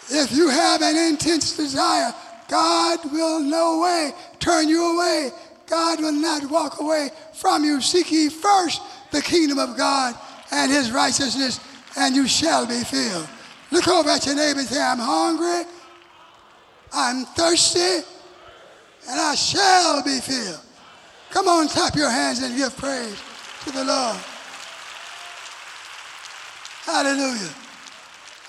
If 0.09 0.31
you 0.31 0.49
have 0.49 0.81
an 0.81 0.95
intense 0.95 1.55
desire, 1.55 2.13
God 2.47 2.99
will 3.11 3.39
no 3.39 3.81
way 3.81 4.13
turn 4.39 4.67
you 4.67 4.95
away. 4.95 5.31
God 5.67 6.01
will 6.01 6.11
not 6.11 6.49
walk 6.49 6.79
away 6.79 7.09
from 7.33 7.63
you. 7.63 7.81
Seek 7.81 8.11
ye 8.11 8.29
first 8.29 8.81
the 9.11 9.21
kingdom 9.21 9.57
of 9.57 9.77
God 9.77 10.15
and 10.51 10.71
his 10.71 10.91
righteousness, 10.91 11.59
and 11.95 12.15
you 12.15 12.27
shall 12.27 12.67
be 12.67 12.83
filled. 12.83 13.27
Look 13.71 13.87
over 13.87 14.09
at 14.09 14.25
your 14.25 14.35
neighbor 14.35 14.59
and 14.59 14.67
say, 14.67 14.81
I'm 14.81 14.99
hungry, 14.99 15.71
I'm 16.91 17.25
thirsty, 17.25 18.05
and 19.09 19.19
I 19.19 19.35
shall 19.35 20.03
be 20.03 20.19
filled. 20.19 20.61
Come 21.31 21.47
on, 21.47 21.67
clap 21.67 21.95
your 21.95 22.11
hands 22.11 22.43
and 22.43 22.55
give 22.55 22.77
praise 22.77 23.19
to 23.63 23.71
the 23.71 23.83
Lord. 23.83 24.17
Hallelujah. 26.85 27.49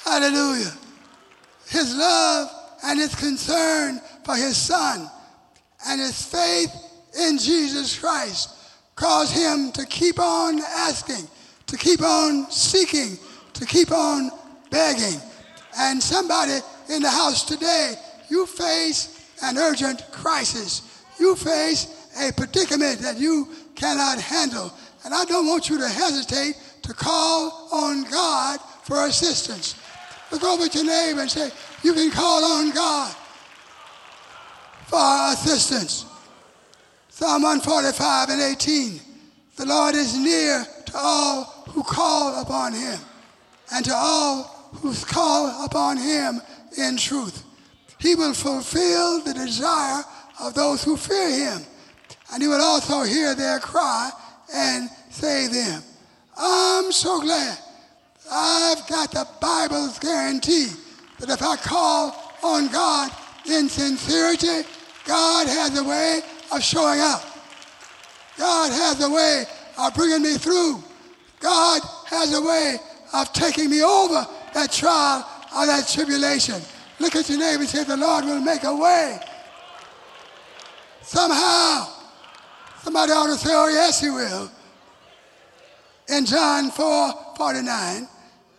Hallelujah. 0.04 0.73
His 1.68 1.94
love 1.97 2.50
and 2.85 2.99
his 2.99 3.14
concern 3.14 4.00
for 4.25 4.37
his 4.37 4.56
son 4.56 5.11
and 5.87 6.00
his 6.00 6.23
faith 6.23 6.71
in 7.18 7.38
Jesus 7.38 7.99
Christ 7.99 8.50
cause 8.97 9.30
him 9.30 9.73
to 9.73 9.85
keep 9.87 10.18
on 10.18 10.61
asking, 10.61 11.28
to 11.66 11.76
keep 11.76 12.02
on 12.02 12.50
seeking, 12.50 13.18
to 13.54 13.66
keep 13.66 13.92
on 13.92 14.30
begging. 14.71 15.21
And 15.78 16.02
somebody 16.02 16.59
in 16.88 17.02
the 17.02 17.11
house 17.11 17.44
today, 17.44 17.94
you 18.28 18.47
face 18.47 19.33
an 19.42 19.59
urgent 19.59 20.04
crisis. 20.12 21.02
You 21.18 21.37
face 21.37 22.11
a 22.21 22.33
predicament 22.33 23.00
that 23.00 23.18
you 23.18 23.49
cannot 23.75 24.21
handle. 24.21 24.73
And 25.04 25.14
I 25.14 25.25
don't 25.25 25.47
want 25.47 25.68
you 25.68 25.78
to 25.78 25.88
hesitate 25.88 26.54
to 26.83 26.94
call 26.94 27.68
on 27.73 28.04
God 28.11 28.61
for 28.83 29.06
assistance. 29.06 29.75
Over 30.42 30.64
at 30.64 30.74
your 30.74 30.84
neighbor 30.84 31.20
and 31.20 31.30
say, 31.30 31.50
You 31.82 31.94
can 31.94 32.10
call 32.10 32.44
on 32.44 32.70
God 32.70 33.14
for 34.86 35.32
assistance. 35.32 36.06
Psalm 37.08 37.42
145 37.42 38.30
and 38.30 38.42
18. 38.42 39.00
The 39.56 39.66
Lord 39.66 39.94
is 39.94 40.18
near 40.18 40.66
to 40.86 40.92
all 40.96 41.44
who 41.68 41.82
call 41.82 42.42
upon 42.42 42.72
him 42.72 42.98
and 43.72 43.84
to 43.84 43.94
all 43.94 44.70
who 44.74 44.92
call 44.94 45.64
upon 45.64 45.96
him 45.96 46.40
in 46.76 46.96
truth. 46.96 47.44
He 48.00 48.14
will 48.14 48.34
fulfill 48.34 49.20
the 49.20 49.34
desire 49.34 50.02
of 50.40 50.54
those 50.54 50.82
who 50.82 50.96
fear 50.96 51.30
him, 51.30 51.62
and 52.32 52.42
he 52.42 52.48
will 52.48 52.60
also 52.60 53.02
hear 53.02 53.34
their 53.34 53.60
cry 53.60 54.10
and 54.52 54.90
save 55.10 55.52
them. 55.52 55.82
I'm 56.36 56.90
so 56.90 57.20
glad 57.20 57.58
I've 58.31 58.87
got 58.88 59.11
the 59.11 59.26
Bible's 59.40 59.99
guarantee 59.99 60.69
that 61.19 61.31
if 61.31 61.43
I 61.43 61.57
call 61.57 62.33
on 62.43 62.69
God 62.69 63.11
in 63.47 63.69
sincerity, 63.69 64.66
God 65.04 65.47
has 65.47 65.78
a 65.78 65.85
way 65.85 66.21
of 66.52 66.62
showing 66.62 67.00
up. 67.00 67.23
God 68.38 68.73
has 68.73 69.02
a 69.02 69.11
way 69.11 69.45
of 69.78 69.95
bringing 69.95 70.23
me 70.23 70.35
through. 70.35 70.83
God 71.40 71.83
has 72.07 72.35
a 72.35 72.40
way 72.40 72.76
of 73.12 73.33
taking 73.33 73.71
me 73.71 73.83
over 73.83 74.26
that 74.54 74.73
trial 74.73 75.28
or 75.57 75.66
that 75.66 75.87
tribulation. 75.88 76.61
Look 76.99 77.16
at 77.16 77.28
your 77.28 77.38
neighbor 77.38 77.61
and 77.61 77.69
say, 77.69 77.85
The 77.85 77.97
Lord 77.97 78.25
will 78.25 78.40
make 78.40 78.64
a 78.64 78.75
way. 78.75 79.19
Somehow. 81.02 81.88
Somebody 82.83 83.12
ought 83.12 83.26
to 83.26 83.37
say, 83.37 83.50
Oh, 83.52 83.69
yes, 83.69 84.00
He 84.00 84.11
will. 84.11 84.50
In 86.09 86.25
John 86.25 86.71
4 86.71 87.12
49, 87.37 88.09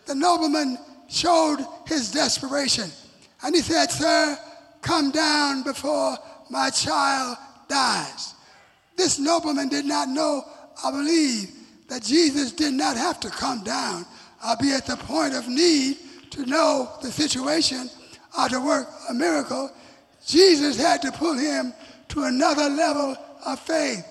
the 0.06 0.14
nobleman 0.14 0.78
showed 1.08 1.58
his 1.86 2.10
desperation. 2.10 2.90
And 3.42 3.54
he 3.54 3.60
said, 3.60 3.90
Sir, 3.90 4.38
come 4.80 5.10
down 5.10 5.62
before 5.62 6.16
my 6.50 6.70
child 6.70 7.36
dies. 7.68 8.34
This 8.96 9.18
nobleman 9.18 9.68
did 9.68 9.84
not 9.84 10.08
know 10.08 10.44
or 10.84 10.92
believe 10.92 11.50
that 11.88 12.02
Jesus 12.02 12.52
did 12.52 12.74
not 12.74 12.96
have 12.96 13.20
to 13.20 13.30
come 13.30 13.62
down 13.62 14.06
or 14.46 14.56
be 14.56 14.72
at 14.72 14.86
the 14.86 14.96
point 14.96 15.34
of 15.34 15.48
need 15.48 15.98
to 16.30 16.46
know 16.46 16.90
the 17.02 17.10
situation 17.10 17.90
or 18.38 18.48
to 18.48 18.60
work 18.60 18.88
a 19.08 19.14
miracle. 19.14 19.70
Jesus 20.26 20.76
had 20.80 21.02
to 21.02 21.12
pull 21.12 21.34
him 21.34 21.72
to 22.08 22.24
another 22.24 22.68
level 22.68 23.16
of 23.44 23.60
faith 23.60 24.04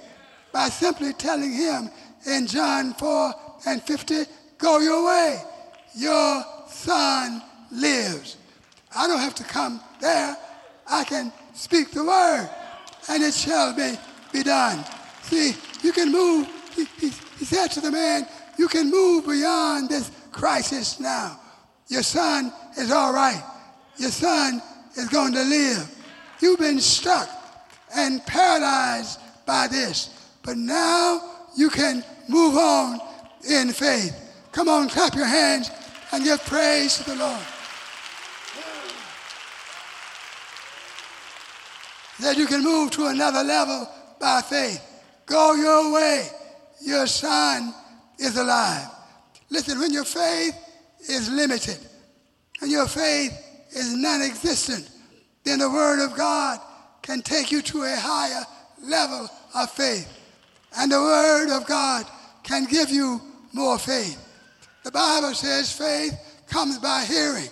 by 0.51 0.69
simply 0.69 1.13
telling 1.13 1.51
him 1.51 1.89
in 2.25 2.47
John 2.47 2.93
4 2.93 3.33
and 3.67 3.81
50, 3.81 4.23
Go 4.57 4.79
your 4.79 5.05
way. 5.05 5.41
Your 5.95 6.43
son 6.67 7.41
lives. 7.71 8.37
I 8.95 9.07
don't 9.07 9.19
have 9.19 9.35
to 9.35 9.43
come 9.43 9.79
there. 10.01 10.37
I 10.89 11.03
can 11.03 11.31
speak 11.53 11.91
the 11.91 12.03
word, 12.03 12.49
and 13.09 13.23
it 13.23 13.33
shall 13.33 13.73
be, 13.75 13.97
be 14.31 14.43
done. 14.43 14.83
See, 15.23 15.55
you 15.81 15.91
can 15.91 16.11
move. 16.11 16.47
He, 16.75 16.85
he, 16.99 17.09
he 17.39 17.45
said 17.45 17.67
to 17.71 17.81
the 17.81 17.91
man, 17.91 18.27
You 18.57 18.67
can 18.67 18.91
move 18.91 19.25
beyond 19.25 19.89
this 19.89 20.11
crisis 20.31 20.99
now. 20.99 21.39
Your 21.87 22.03
son 22.03 22.51
is 22.77 22.91
all 22.91 23.13
right. 23.13 23.43
Your 23.97 24.11
son 24.11 24.61
is 24.95 25.07
going 25.09 25.33
to 25.33 25.43
live. 25.43 25.89
You've 26.41 26.59
been 26.59 26.79
stuck 26.79 27.29
and 27.95 28.25
paralyzed 28.25 29.19
by 29.45 29.67
this, 29.67 30.09
but 30.43 30.57
now 30.57 31.21
you 31.55 31.69
can 31.69 32.03
move 32.27 32.57
on 32.57 32.99
in 33.49 33.71
faith. 33.71 34.21
Come 34.51 34.67
on, 34.67 34.89
clap 34.89 35.15
your 35.15 35.25
hands 35.25 35.69
and 36.15 36.23
give 36.23 36.41
praise 36.45 36.95
to 36.97 37.03
the 37.03 37.15
Lord. 37.15 37.45
That 42.21 42.37
you 42.37 42.45
can 42.45 42.63
move 42.63 42.91
to 42.91 43.07
another 43.07 43.43
level 43.43 43.89
by 44.21 44.41
faith. 44.41 44.81
Go 45.25 45.55
your 45.55 45.93
way. 45.93 46.25
Your 46.81 47.05
son 47.05 47.73
is 48.17 48.37
alive. 48.37 48.87
Listen, 49.49 49.77
when 49.77 49.91
your 49.91 50.05
faith 50.05 50.55
is 51.09 51.29
limited 51.29 51.79
and 52.61 52.71
your 52.71 52.87
faith 52.87 53.33
is 53.71 53.93
non 53.93 54.21
existent, 54.21 54.89
then 55.43 55.59
the 55.59 55.69
Word 55.69 56.01
of 56.01 56.15
God 56.15 56.59
can 57.01 57.23
take 57.23 57.51
you 57.51 57.61
to 57.61 57.83
a 57.83 57.95
higher 57.97 58.45
level 58.81 59.29
of 59.53 59.69
faith. 59.69 60.07
And 60.77 60.89
the 60.89 61.01
Word 61.01 61.49
of 61.49 61.67
God 61.67 62.05
can 62.43 62.63
give 62.63 62.89
you 62.89 63.19
more 63.51 63.77
faith. 63.77 64.24
The 64.85 64.91
Bible 64.91 65.33
says 65.33 65.71
faith 65.71 66.13
comes 66.47 66.77
by 66.77 67.05
hearing, 67.05 67.49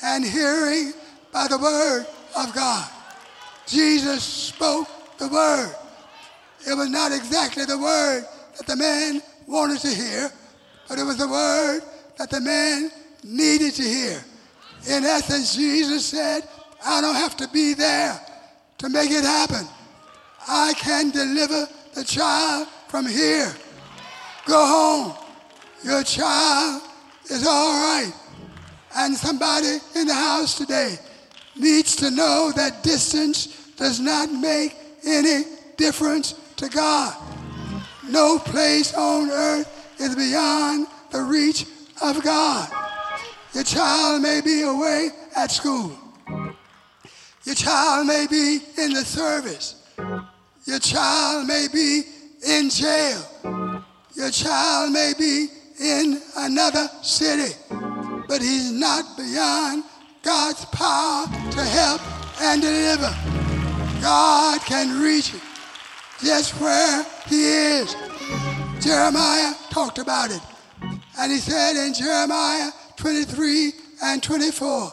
and 0.00 0.24
hearing 0.24 0.92
by 1.32 1.48
the 1.48 1.58
Word 1.58 2.06
of 2.36 2.54
God. 2.54 2.88
Jesus 3.66 4.22
spoke 4.22 4.86
the 5.18 5.26
Word. 5.26 5.74
It 6.64 6.74
was 6.74 6.88
not 6.88 7.10
exactly 7.10 7.64
the 7.64 7.78
Word 7.78 8.24
that 8.56 8.66
the 8.68 8.76
man 8.76 9.20
wanted 9.48 9.80
to 9.80 9.88
hear, 9.88 10.30
but 10.88 11.00
it 11.00 11.02
was 11.02 11.16
the 11.16 11.26
Word 11.26 11.80
that 12.18 12.30
the 12.30 12.40
man 12.40 12.92
needed 13.24 13.74
to 13.74 13.82
hear. 13.82 14.24
In 14.88 15.02
essence, 15.04 15.56
Jesus 15.56 16.06
said, 16.06 16.44
I 16.86 17.00
don't 17.00 17.16
have 17.16 17.36
to 17.38 17.48
be 17.48 17.74
there 17.74 18.20
to 18.78 18.88
make 18.88 19.10
it 19.10 19.24
happen. 19.24 19.66
I 20.46 20.74
can 20.74 21.10
deliver 21.10 21.66
the 21.94 22.04
child 22.04 22.68
from 22.86 23.08
here. 23.08 23.52
Go 24.46 24.64
home. 24.64 25.21
Your 25.84 26.02
child 26.04 26.82
is 27.30 27.46
all 27.46 27.72
right. 27.72 28.12
And 28.94 29.14
somebody 29.16 29.78
in 29.96 30.06
the 30.06 30.14
house 30.14 30.56
today 30.56 30.98
needs 31.56 31.96
to 31.96 32.10
know 32.10 32.52
that 32.54 32.82
distance 32.82 33.70
does 33.76 34.00
not 34.00 34.30
make 34.30 34.76
any 35.04 35.44
difference 35.76 36.34
to 36.56 36.68
God. 36.68 37.16
No 38.08 38.38
place 38.38 38.94
on 38.94 39.30
earth 39.30 39.98
is 39.98 40.14
beyond 40.14 40.86
the 41.10 41.22
reach 41.22 41.66
of 42.02 42.22
God. 42.22 42.68
Your 43.54 43.64
child 43.64 44.22
may 44.22 44.40
be 44.40 44.62
away 44.62 45.10
at 45.36 45.50
school. 45.50 45.98
Your 47.44 47.54
child 47.54 48.06
may 48.06 48.26
be 48.30 48.60
in 48.78 48.92
the 48.92 49.04
service. 49.04 49.82
Your 50.64 50.78
child 50.78 51.46
may 51.48 51.66
be 51.72 52.02
in 52.46 52.70
jail. 52.70 53.82
Your 54.14 54.30
child 54.30 54.92
may 54.92 55.12
be 55.18 55.48
in 55.80 56.20
another 56.36 56.88
city, 57.02 57.54
but 58.28 58.40
he's 58.40 58.70
not 58.70 59.16
beyond 59.16 59.84
God's 60.22 60.64
power 60.66 61.26
to 61.26 61.60
help 61.60 62.00
and 62.42 62.62
deliver. 62.62 63.14
God 64.00 64.60
can 64.62 65.00
reach 65.00 65.28
him 65.30 65.40
just 66.22 66.60
where 66.60 67.04
he 67.26 67.44
is. 67.44 67.94
Jeremiah 68.80 69.54
talked 69.70 69.98
about 69.98 70.30
it. 70.30 70.40
And 71.18 71.30
he 71.30 71.38
said 71.38 71.76
in 71.76 71.94
Jeremiah 71.94 72.70
23 72.96 73.72
and 74.02 74.22
24, 74.22 74.92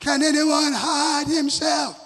Can 0.00 0.22
anyone 0.22 0.72
hide 0.72 1.26
himself 1.26 1.96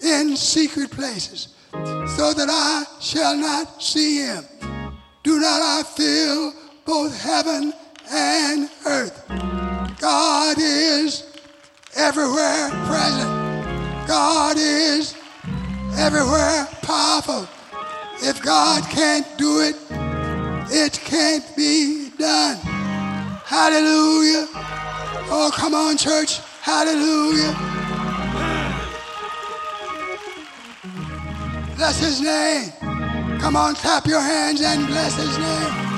in 0.00 0.36
secret 0.36 0.90
places 0.90 1.48
so 1.72 2.32
that 2.34 2.48
I 2.50 2.84
shall 3.00 3.36
not 3.36 3.82
see 3.82 4.22
him? 4.22 4.44
Do 5.22 5.38
not 5.40 5.60
I 5.60 5.82
fill 5.82 6.52
both 6.90 7.22
heaven 7.22 7.72
and 8.10 8.68
earth? 8.84 9.24
God 10.00 10.56
is 10.58 11.24
everywhere 11.94 12.68
present. 12.86 14.08
God 14.08 14.56
is 14.58 15.14
everywhere 15.96 16.66
powerful. 16.82 17.46
If 18.28 18.42
God 18.42 18.82
can't 18.90 19.24
do 19.38 19.60
it, 19.60 19.76
it 20.72 20.94
can't 20.94 21.44
be 21.56 22.10
done. 22.18 22.56
Hallelujah. 22.56 24.48
Oh, 25.32 25.52
come 25.54 25.74
on, 25.74 25.96
church. 25.96 26.40
Hallelujah. 26.60 27.54
Bless 31.76 32.00
his 32.00 32.20
name. 32.20 32.72
Come 33.38 33.54
on, 33.54 33.76
clap 33.76 34.06
your 34.06 34.20
hands 34.20 34.60
and 34.60 34.88
bless 34.88 35.14
his 35.14 35.38
name. 35.38 35.89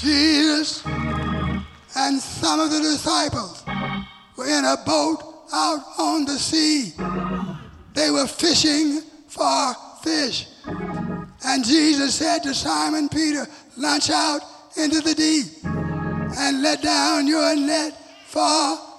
Jesus 0.00 0.82
and 1.94 2.18
some 2.18 2.58
of 2.58 2.70
the 2.70 2.80
disciples 2.80 3.62
were 4.34 4.46
in 4.46 4.64
a 4.64 4.76
boat 4.86 5.18
out 5.52 5.80
on 5.98 6.24
the 6.24 6.38
sea. 6.38 6.94
They 7.92 8.10
were 8.10 8.26
fishing 8.26 9.02
for 9.28 9.74
fish. 10.02 10.46
And 11.44 11.64
Jesus 11.64 12.14
said 12.14 12.42
to 12.44 12.54
Simon 12.54 13.10
Peter, 13.10 13.46
Launch 13.76 14.08
out 14.08 14.40
into 14.78 15.02
the 15.02 15.14
deep 15.14 15.46
and 15.64 16.62
let 16.62 16.82
down 16.82 17.26
your 17.26 17.54
net 17.54 17.92
for 18.26 18.40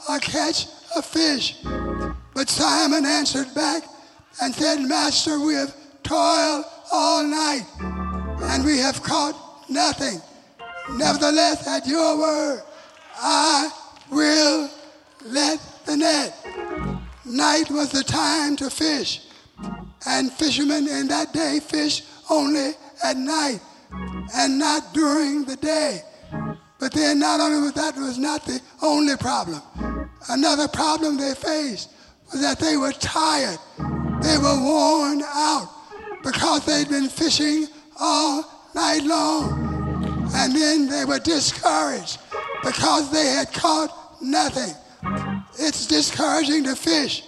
a 0.09 0.19
catch 0.21 0.67
of 0.95 1.03
fish. 1.03 1.63
But 2.35 2.47
Simon 2.47 3.05
answered 3.05 3.53
back 3.55 3.83
and 4.39 4.53
said, 4.53 4.81
Master, 4.81 5.39
we 5.39 5.55
have 5.55 5.75
toiled 6.03 6.65
all 6.91 7.23
night 7.23 7.65
and 7.79 8.63
we 8.63 8.77
have 8.77 9.01
caught 9.01 9.35
nothing. 9.67 10.21
Nevertheless, 10.89 11.67
at 11.67 11.85
your 11.87 12.17
word, 12.17 12.61
I 13.17 13.69
will 14.09 14.69
let 15.25 15.59
the 15.85 15.97
net. 15.97 16.35
Night 17.25 17.69
was 17.69 17.91
the 17.91 18.03
time 18.03 18.55
to 18.57 18.69
fish, 18.69 19.21
and 20.05 20.31
fishermen 20.31 20.87
in 20.87 21.07
that 21.07 21.33
day 21.33 21.59
fished 21.59 22.03
only 22.29 22.71
at 23.03 23.17
night 23.17 23.59
and 24.35 24.57
not 24.57 24.93
during 24.93 25.45
the 25.45 25.55
day. 25.57 26.01
But 26.79 26.93
then, 26.93 27.19
not 27.19 27.39
only 27.39 27.61
was 27.61 27.73
that 27.73 27.95
was 27.95 28.17
not 28.17 28.43
the 28.45 28.59
only 28.81 29.15
problem. 29.17 29.61
Another 30.29 30.67
problem 30.67 31.17
they 31.17 31.35
faced 31.35 31.91
was 32.31 32.41
that 32.41 32.59
they 32.59 32.75
were 32.75 32.91
tired. 32.93 33.59
They 34.21 34.37
were 34.37 34.59
worn 34.59 35.21
out 35.23 35.69
because 36.23 36.65
they'd 36.65 36.89
been 36.89 37.07
fishing 37.09 37.67
all 37.99 38.69
night 38.73 39.03
long. 39.03 39.60
And 40.33 40.55
then 40.55 40.87
they 40.87 41.05
were 41.05 41.19
discouraged 41.19 42.19
because 42.63 43.11
they 43.11 43.25
had 43.25 43.51
caught 43.53 44.21
nothing. 44.21 44.73
It's 45.59 45.87
discouraging 45.87 46.63
to 46.65 46.75
fish 46.75 47.23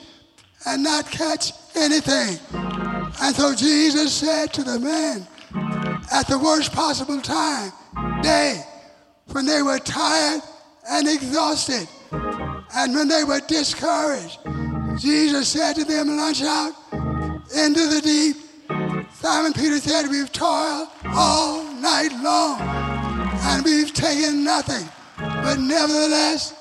and 0.65 0.83
not 0.83 1.09
catch 1.09 1.51
anything. 1.75 2.39
And 3.21 3.35
so 3.35 3.53
Jesus 3.53 4.13
said 4.13 4.53
to 4.53 4.63
the 4.63 4.79
men 4.79 5.27
at 6.11 6.27
the 6.27 6.39
worst 6.39 6.71
possible 6.73 7.21
time, 7.21 7.71
day, 8.21 8.63
when 9.31 9.45
they 9.45 9.61
were 9.61 9.79
tired 9.79 10.41
and 10.89 11.07
exhausted, 11.07 11.87
and 12.75 12.95
when 12.95 13.07
they 13.07 13.23
were 13.23 13.39
discouraged, 13.41 14.39
Jesus 14.99 15.49
said 15.49 15.73
to 15.73 15.83
them, 15.83 16.15
Launch 16.17 16.41
out 16.43 16.73
into 17.55 17.87
the 17.87 18.01
deep. 18.03 18.37
Simon 19.13 19.53
Peter 19.53 19.79
said, 19.79 20.09
We've 20.09 20.31
toiled 20.31 20.89
all 21.05 21.63
night 21.73 22.11
long 22.21 22.82
and 23.43 23.63
we've 23.63 23.93
taken 23.93 24.43
nothing. 24.43 24.87
But 25.17 25.59
nevertheless, 25.59 26.53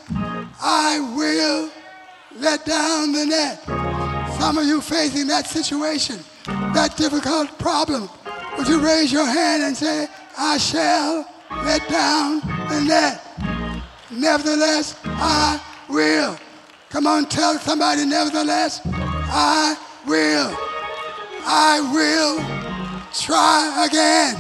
I 0.61 1.01
will 1.17 1.71
let 2.41 2.65
down 2.65 3.13
the 3.13 3.27
net. 3.27 3.63
Some 4.39 4.59
of 4.59 4.65
you 4.65 4.81
facing 4.81 5.27
that 5.29 5.47
situation, 5.47 6.19
that 6.75 6.97
difficult 6.97 7.59
problem, 7.59 8.09
would 8.59 8.69
you 8.69 8.81
raise 8.81 9.13
your 9.13 9.27
hand 9.27 9.63
and 9.63 9.77
say, 9.77 10.09
I 10.37 10.59
shall 10.59 11.27
let 11.65 11.89
down 11.89 12.41
the 12.69 12.85
net? 12.87 13.23
nevertheless, 14.13 14.97
I 15.05 15.61
will. 15.89 16.39
Come 16.91 17.07
on, 17.07 17.27
tell 17.27 17.59
somebody, 17.59 18.05
nevertheless, 18.05 18.81
I 18.85 19.77
will. 20.07 20.57
I 21.45 21.81
will 21.93 22.39
try 23.13 23.87
again. 23.87 24.37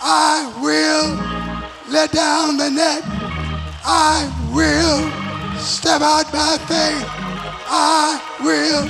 I 0.00 0.52
will 0.62 1.31
let 1.92 2.10
down 2.10 2.56
the 2.56 2.70
net. 2.70 3.02
I 3.84 4.24
will 4.54 5.60
step 5.60 6.00
out 6.00 6.32
by 6.32 6.56
faith. 6.66 7.06
I 7.68 8.18
will 8.40 8.88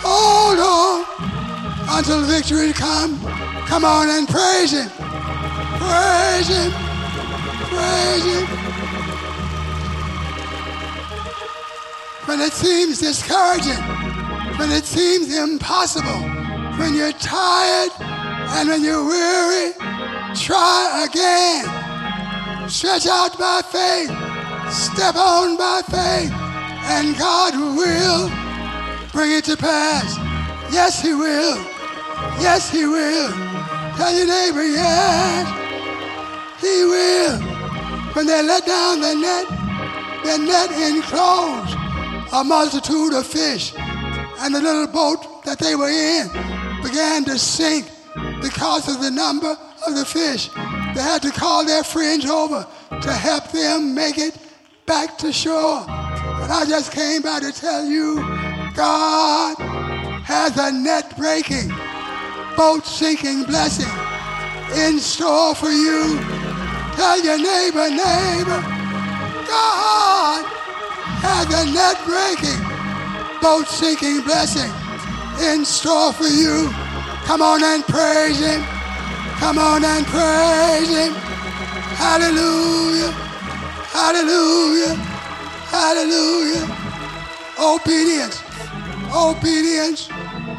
hold 0.00 0.58
on 0.58 1.98
until 1.98 2.22
victory 2.22 2.72
comes. 2.72 3.22
Come 3.68 3.84
on 3.84 4.08
and 4.08 4.26
praise 4.26 4.72
Him. 4.72 4.88
Praise 5.76 6.48
Him. 6.48 6.72
Praise 7.68 8.24
Him. 8.24 8.46
When 12.24 12.40
it 12.40 12.52
seems 12.52 12.98
discouraging, 12.98 13.82
when 14.56 14.70
it 14.70 14.84
seems 14.84 15.36
impossible, 15.36 16.20
when 16.78 16.94
you're 16.94 17.12
tired 17.12 17.90
and 18.00 18.70
when 18.70 18.82
you're 18.82 19.04
weary, 19.04 19.72
try 20.34 21.06
again. 21.06 21.87
Stretch 22.68 23.06
out 23.06 23.38
by 23.38 23.62
faith, 23.62 24.10
step 24.70 25.16
on 25.16 25.56
by 25.56 25.80
faith, 25.88 26.30
and 26.30 27.16
God 27.16 27.54
will 27.54 28.28
bring 29.10 29.32
it 29.32 29.44
to 29.44 29.56
pass. 29.56 30.16
Yes, 30.70 31.00
He 31.00 31.14
will. 31.14 31.56
Yes, 32.38 32.70
He 32.70 32.84
will. 32.84 33.30
Tell 33.96 34.14
your 34.14 34.26
neighbor, 34.26 34.66
yes, 34.66 35.48
He 36.60 36.84
will. 36.84 37.38
When 38.12 38.26
they 38.26 38.42
let 38.42 38.66
down 38.66 39.00
the 39.00 39.14
net, 39.14 39.48
the 40.24 40.36
net 40.36 40.70
enclosed 40.70 41.74
a 42.34 42.44
multitude 42.44 43.14
of 43.14 43.26
fish, 43.26 43.72
and 44.40 44.54
the 44.54 44.60
little 44.60 44.88
boat 44.88 45.42
that 45.46 45.58
they 45.58 45.74
were 45.74 45.88
in 45.88 46.28
began 46.82 47.24
to 47.24 47.38
sink 47.38 47.90
because 48.42 48.94
of 48.94 49.00
the 49.00 49.10
number 49.10 49.56
of 49.86 49.94
the 49.94 50.04
fish. 50.04 50.50
They 50.98 51.04
had 51.04 51.22
to 51.22 51.30
call 51.30 51.64
their 51.64 51.84
friends 51.84 52.26
over 52.26 52.66
to 52.90 53.12
help 53.12 53.52
them 53.52 53.94
make 53.94 54.18
it 54.18 54.36
back 54.84 55.16
to 55.18 55.32
shore. 55.32 55.84
And 55.86 56.50
I 56.50 56.64
just 56.68 56.90
came 56.90 57.22
by 57.22 57.38
to 57.38 57.52
tell 57.52 57.84
you 57.84 58.16
God 58.74 59.54
has 60.24 60.58
a 60.58 60.72
net 60.72 61.16
breaking, 61.16 61.68
boat 62.56 62.84
sinking 62.84 63.44
blessing 63.44 63.86
in 64.74 64.98
store 64.98 65.54
for 65.54 65.70
you. 65.70 66.18
Tell 66.96 67.22
your 67.22 67.38
neighbor, 67.38 67.88
neighbor, 67.90 68.60
God 69.46 70.44
has 71.22 71.46
a 71.46 71.64
net 71.78 71.96
breaking, 72.10 73.40
boat 73.40 73.68
sinking 73.68 74.22
blessing 74.22 74.72
in 75.46 75.64
store 75.64 76.12
for 76.12 76.26
you. 76.26 76.68
Come 77.24 77.40
on 77.40 77.62
and 77.62 77.84
praise 77.84 78.40
Him. 78.40 78.77
Come 79.38 79.58
on 79.58 79.84
and 79.84 80.06
praise 80.06 80.88
Him. 80.88 81.14
Hallelujah. 81.98 83.10
Hallelujah. 83.90 84.94
Hallelujah. 85.70 86.64
Obedience. 87.58 88.42
Obedience 89.14 90.08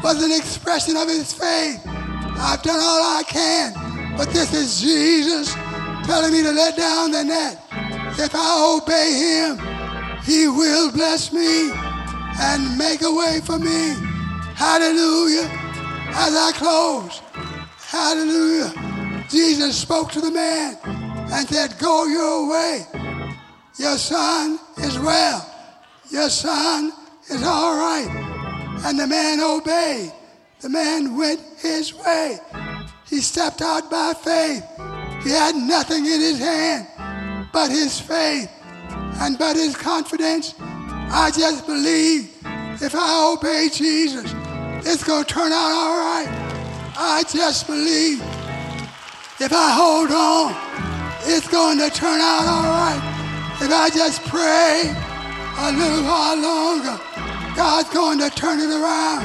was 0.02 0.22
an 0.22 0.32
expression 0.32 0.96
of 0.96 1.08
his 1.08 1.32
faith. 1.32 1.80
I've 1.86 2.62
done 2.62 2.80
all 2.80 3.18
I 3.18 3.22
can, 3.26 4.16
but 4.16 4.28
this 4.30 4.52
is 4.52 4.80
Jesus 4.80 5.54
telling 6.04 6.32
me 6.32 6.42
to 6.42 6.52
let 6.52 6.76
down 6.76 7.10
the 7.10 7.24
net. 7.24 7.62
If 8.18 8.34
I 8.34 8.76
obey 8.76 9.12
him, 9.14 9.58
he 10.24 10.48
will 10.48 10.90
bless 10.92 11.32
me 11.32 11.70
and 12.40 12.76
make 12.76 13.02
a 13.02 13.12
way 13.12 13.40
for 13.44 13.58
me. 13.58 13.94
Hallelujah. 14.54 15.48
As 16.12 16.34
I 16.34 16.52
close, 16.54 17.22
hallelujah. 17.90 18.72
Jesus 19.28 19.76
spoke 19.76 20.12
to 20.12 20.20
the 20.20 20.30
man 20.30 20.78
and 20.84 21.48
said, 21.48 21.76
Go 21.78 22.06
your 22.06 22.48
way. 22.48 22.86
Your 23.78 23.96
son 23.96 24.60
is 24.78 24.98
well. 24.98 25.44
Your 26.10 26.28
son 26.28 26.92
is 27.28 27.42
all 27.42 27.76
right. 27.76 28.08
And 28.84 28.98
the 28.98 29.06
man 29.06 29.40
obeyed. 29.40 30.12
The 30.60 30.68
man 30.68 31.16
went 31.16 31.40
his 31.58 31.94
way. 31.94 32.38
He 33.08 33.20
stepped 33.20 33.60
out 33.60 33.90
by 33.90 34.12
faith. 34.14 34.64
He 35.24 35.30
had 35.30 35.56
nothing 35.56 36.06
in 36.06 36.20
his 36.20 36.38
hand 36.38 36.86
but 37.52 37.70
his 37.70 38.00
faith 38.00 38.50
and 39.20 39.36
but 39.36 39.56
his 39.56 39.76
confidence. 39.76 40.54
I 40.58 41.32
just 41.36 41.66
believe 41.66 42.30
if 42.80 42.94
I 42.94 43.32
obey 43.32 43.68
Jesus, 43.72 44.32
it's 44.86 45.02
going 45.02 45.24
to 45.24 45.34
turn 45.34 45.50
out 45.52 45.72
all 45.72 45.98
right. 45.98 46.49
I 47.02 47.22
just 47.22 47.66
believe 47.66 48.20
if 49.40 49.54
I 49.54 49.72
hold 49.72 50.12
on, 50.12 50.52
it's 51.24 51.48
going 51.48 51.78
to 51.78 51.88
turn 51.88 52.20
out 52.20 52.44
all 52.44 52.68
right. 52.68 53.00
If 53.62 53.72
I 53.72 53.88
just 53.88 54.20
pray 54.28 54.84
a 54.84 55.72
little 55.72 56.04
while 56.04 56.36
longer, 56.36 57.00
God's 57.56 57.88
going 57.88 58.18
to 58.18 58.28
turn 58.28 58.60
it 58.60 58.68
around. 58.68 59.24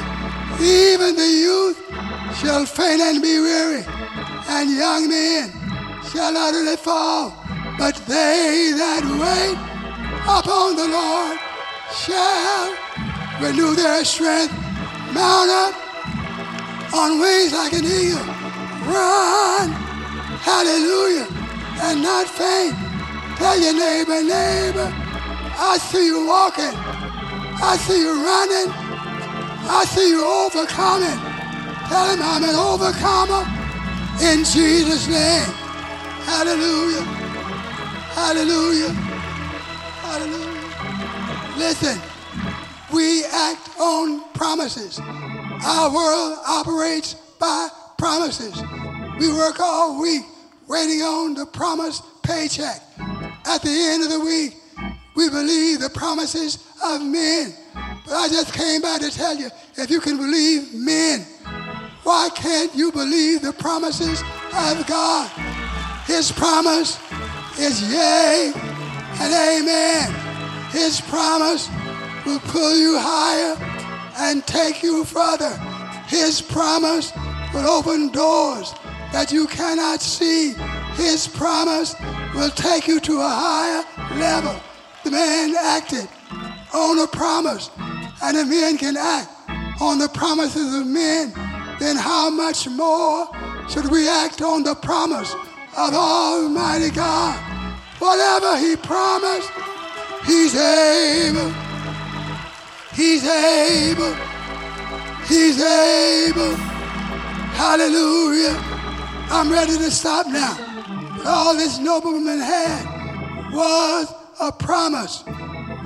Even 0.58 1.16
the 1.16 1.28
youth 1.28 1.76
shall 2.40 2.64
faint 2.64 3.02
and 3.02 3.20
be 3.20 3.40
weary, 3.40 3.84
and 4.48 4.70
young 4.70 5.10
men 5.10 5.52
shall 6.10 6.34
utterly 6.34 6.76
fall. 6.76 7.36
But 7.76 7.96
they 8.08 8.72
that 8.72 9.04
wait 9.04 9.58
upon 10.24 10.76
the 10.76 10.88
Lord 10.88 11.38
shall 11.92 12.72
renew 13.38 13.74
their 13.74 14.02
strength, 14.02 14.54
mount 15.12 15.50
up 15.50 15.85
on 16.94 17.20
wings 17.20 17.52
like 17.52 17.72
an 17.72 17.84
eagle, 17.84 18.20
run, 18.86 19.70
hallelujah, 20.42 21.26
and 21.82 22.02
not 22.02 22.28
faint. 22.28 22.74
Tell 23.36 23.58
your 23.58 23.74
neighbor, 23.74 24.22
neighbor, 24.22 24.88
I 25.58 25.78
see 25.78 26.06
you 26.06 26.26
walking, 26.26 26.74
I 27.62 27.76
see 27.76 28.00
you 28.00 28.14
running, 28.24 28.72
I 29.68 29.84
see 29.84 30.10
you 30.10 30.24
overcoming. 30.24 31.18
Tell 31.88 32.10
him 32.10 32.20
I'm 32.22 32.42
an 32.44 32.54
overcomer 32.54 33.42
in 34.20 34.44
Jesus' 34.44 35.06
name. 35.08 35.46
Hallelujah. 36.24 37.02
Hallelujah. 38.16 38.90
Hallelujah. 40.02 41.56
Listen, 41.56 42.00
we 42.92 43.24
act 43.26 43.78
on 43.78 44.22
promises. 44.32 44.98
Our 45.64 45.94
world 45.94 46.38
operates 46.46 47.14
by 47.38 47.68
promises. 47.98 48.60
We 49.18 49.32
work 49.32 49.60
all 49.60 50.00
week 50.00 50.22
waiting 50.68 51.02
on 51.02 51.34
the 51.34 51.46
promised 51.46 52.02
paycheck. 52.22 52.82
At 53.46 53.62
the 53.62 53.70
end 53.70 54.02
of 54.02 54.10
the 54.10 54.20
week, 54.20 54.56
we 55.14 55.30
believe 55.30 55.80
the 55.80 55.90
promises 55.90 56.58
of 56.84 57.02
men. 57.02 57.54
But 58.04 58.14
I 58.14 58.28
just 58.28 58.52
came 58.52 58.82
by 58.82 58.98
to 58.98 59.10
tell 59.10 59.36
you 59.36 59.48
if 59.76 59.90
you 59.90 60.00
can 60.00 60.16
believe 60.16 60.74
men, 60.74 61.20
why 62.02 62.28
can't 62.34 62.74
you 62.74 62.92
believe 62.92 63.42
the 63.42 63.52
promises 63.52 64.20
of 64.54 64.86
God? 64.86 65.30
His 66.06 66.30
promise 66.30 66.98
is 67.58 67.82
yea 67.90 68.52
and 68.54 69.34
amen. 69.34 70.14
His 70.70 71.00
promise 71.00 71.68
will 72.24 72.40
pull 72.40 72.76
you 72.76 72.98
higher 72.98 73.75
and 74.18 74.46
take 74.46 74.82
you 74.82 75.04
further. 75.04 75.50
His 76.06 76.40
promise 76.40 77.12
will 77.52 77.68
open 77.68 78.08
doors 78.08 78.72
that 79.12 79.32
you 79.32 79.46
cannot 79.46 80.00
see. 80.00 80.54
His 80.94 81.28
promise 81.28 81.94
will 82.34 82.50
take 82.50 82.86
you 82.86 83.00
to 83.00 83.20
a 83.20 83.28
higher 83.28 83.84
level. 84.18 84.60
The 85.04 85.10
man 85.10 85.54
acted 85.56 86.08
on 86.74 86.98
a 86.98 87.06
promise, 87.06 87.70
and 88.22 88.36
if 88.36 88.48
men 88.48 88.78
can 88.78 88.96
act 88.96 89.30
on 89.80 89.98
the 89.98 90.08
promises 90.08 90.74
of 90.74 90.86
men, 90.86 91.32
then 91.78 91.96
how 91.96 92.30
much 92.30 92.68
more 92.68 93.28
should 93.68 93.90
we 93.90 94.08
act 94.08 94.40
on 94.42 94.62
the 94.62 94.74
promise 94.74 95.32
of 95.76 95.94
Almighty 95.94 96.90
God? 96.90 97.38
Whatever 97.98 98.58
He 98.58 98.76
promised, 98.76 99.50
He's 100.24 100.54
able. 100.54 101.65
He's 102.96 103.24
able. 103.24 104.14
He's 105.28 105.60
able. 105.60 106.56
Hallelujah. 107.52 108.56
I'm 109.28 109.52
ready 109.52 109.76
to 109.76 109.90
stop 109.90 110.26
now. 110.26 110.56
All 111.26 111.54
this 111.54 111.78
nobleman 111.78 112.40
had 112.40 113.52
was 113.52 114.10
a 114.40 114.50
promise. 114.50 115.24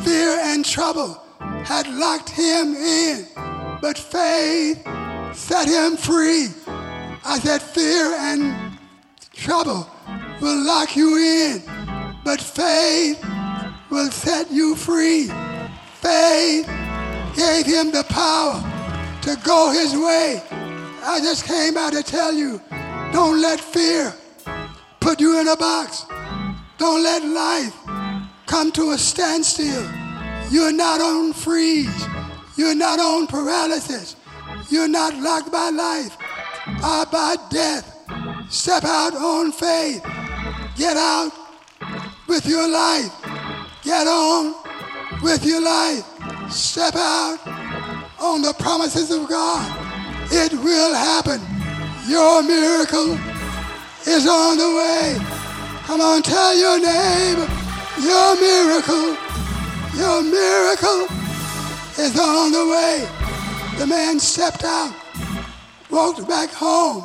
Fear 0.04 0.38
and 0.40 0.64
trouble 0.64 1.20
had 1.64 1.88
locked 1.88 2.30
him 2.30 2.76
in, 2.76 3.26
but 3.82 3.98
faith 3.98 4.80
set 5.34 5.66
him 5.66 5.96
free. 5.96 6.46
I 7.24 7.40
said, 7.42 7.60
fear 7.60 8.14
and 8.18 8.78
trouble 9.32 9.90
will 10.40 10.64
lock 10.64 10.94
you 10.94 11.16
in, 11.16 11.62
but 12.24 12.40
faith 12.40 13.20
will 13.90 14.12
set 14.12 14.48
you 14.52 14.76
free. 14.76 15.28
Faith 16.00 16.79
gave 17.34 17.66
him 17.66 17.90
the 17.90 18.04
power 18.08 18.60
to 19.22 19.36
go 19.44 19.70
his 19.70 19.94
way. 19.94 20.42
I 21.02 21.20
just 21.20 21.46
came 21.46 21.76
out 21.76 21.92
to 21.92 22.02
tell 22.02 22.32
you 22.32 22.60
don't 23.12 23.40
let 23.40 23.60
fear 23.60 24.14
put 25.00 25.20
you 25.20 25.40
in 25.40 25.48
a 25.48 25.56
box. 25.56 26.06
Don't 26.78 27.02
let 27.02 27.24
life 27.24 27.74
come 28.46 28.70
to 28.72 28.92
a 28.92 28.98
standstill. 28.98 29.88
You're 30.50 30.72
not 30.72 31.00
on 31.00 31.32
freeze. 31.32 32.06
You're 32.56 32.74
not 32.74 32.98
on 32.98 33.26
paralysis. 33.26 34.16
You're 34.68 34.88
not 34.88 35.14
locked 35.16 35.52
by 35.52 35.70
life 35.70 36.16
or 36.66 37.06
by 37.06 37.36
death. 37.50 37.96
Step 38.50 38.84
out 38.84 39.14
on 39.14 39.52
faith. 39.52 40.02
Get 40.76 40.96
out 40.96 41.32
with 42.26 42.46
your 42.46 42.68
life. 42.68 43.12
Get 43.82 44.06
on 44.06 44.54
with 45.22 45.44
your 45.44 45.60
life. 45.60 46.09
Step 46.50 46.96
out 46.96 47.38
on 48.18 48.42
the 48.42 48.52
promises 48.58 49.12
of 49.12 49.28
God. 49.28 49.70
It 50.32 50.52
will 50.52 50.94
happen. 50.94 51.40
Your 52.08 52.42
miracle 52.42 53.12
is 54.06 54.26
on 54.26 54.58
the 54.58 54.68
way. 54.74 55.16
Come 55.84 56.00
on, 56.00 56.22
tell 56.22 56.56
your 56.56 56.78
neighbor, 56.78 57.48
your 58.02 58.34
miracle, 58.40 59.16
your 59.94 60.22
miracle 60.22 61.06
is 61.98 62.18
on 62.18 62.50
the 62.50 62.66
way. 62.66 63.08
The 63.78 63.86
man 63.86 64.18
stepped 64.18 64.64
out, 64.64 64.94
walked 65.88 66.26
back 66.28 66.50
home. 66.50 67.04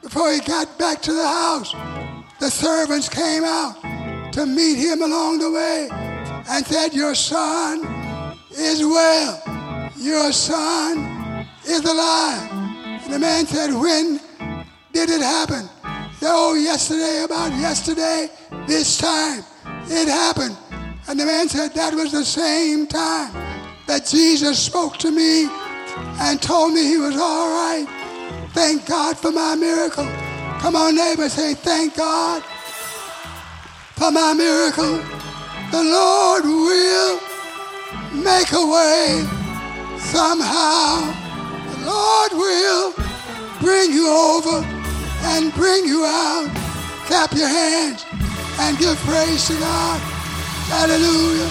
Before 0.00 0.32
he 0.32 0.40
got 0.40 0.78
back 0.78 1.02
to 1.02 1.12
the 1.12 1.26
house, 1.26 1.72
the 2.38 2.50
servants 2.50 3.08
came 3.08 3.42
out 3.44 4.32
to 4.32 4.46
meet 4.46 4.76
him 4.76 5.02
along 5.02 5.38
the 5.38 5.50
way 5.50 5.88
and 6.48 6.64
said, 6.66 6.94
Your 6.94 7.14
son 7.14 7.89
is 8.52 8.80
well. 8.82 9.90
Your 9.96 10.32
son 10.32 11.46
is 11.66 11.84
alive. 11.84 12.50
And 13.04 13.12
the 13.12 13.18
man 13.18 13.46
said, 13.46 13.72
When 13.72 14.20
did 14.92 15.10
it 15.10 15.20
happen? 15.20 15.68
Oh, 16.22 16.54
yesterday, 16.54 17.22
about 17.24 17.52
yesterday, 17.52 18.28
this 18.66 18.98
time, 18.98 19.42
it 19.86 20.08
happened. 20.08 20.56
And 21.08 21.18
the 21.18 21.26
man 21.26 21.48
said, 21.48 21.72
That 21.74 21.94
was 21.94 22.12
the 22.12 22.24
same 22.24 22.86
time 22.86 23.32
that 23.86 24.06
Jesus 24.06 24.58
spoke 24.58 24.98
to 24.98 25.10
me 25.10 25.48
and 26.20 26.40
told 26.40 26.74
me 26.74 26.84
he 26.84 26.98
was 26.98 27.16
all 27.16 27.48
right. 27.50 27.86
Thank 28.52 28.86
God 28.86 29.16
for 29.16 29.32
my 29.32 29.54
miracle. 29.54 30.08
Come 30.60 30.76
on, 30.76 30.96
neighbor, 30.96 31.28
say, 31.28 31.54
Thank 31.54 31.96
God 31.96 32.42
for 33.96 34.10
my 34.10 34.34
miracle. 34.34 34.98
The 35.70 35.84
Lord 35.84 36.44
will 36.44 37.29
make 38.12 38.52
a 38.52 38.66
way 38.66 39.24
somehow. 39.98 41.12
The 41.72 41.86
Lord 41.86 42.32
will 42.32 42.94
bring 43.60 43.92
you 43.92 44.08
over 44.08 44.64
and 45.32 45.52
bring 45.54 45.84
you 45.84 46.04
out. 46.04 46.48
Clap 47.06 47.32
your 47.32 47.48
hands 47.48 48.04
and 48.60 48.78
give 48.78 48.96
praise 48.98 49.46
to 49.48 49.54
God. 49.58 50.00
Hallelujah. 50.70 51.50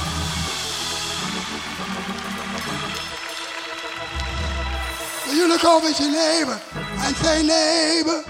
Will 5.27 5.35
you 5.35 5.47
look 5.47 5.63
over 5.65 5.87
at 5.87 5.99
your 5.99 6.11
neighbor 6.11 6.59
and 6.75 7.15
say, 7.17 7.43
neighbor, 7.43 8.23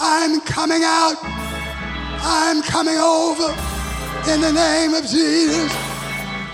I'm 0.00 0.40
coming 0.42 0.82
out. 0.84 1.16
I'm 2.20 2.62
coming 2.62 2.98
over 2.98 3.50
in 4.30 4.40
the 4.40 4.52
name 4.52 4.94
of 4.94 5.02
Jesus. 5.06 5.87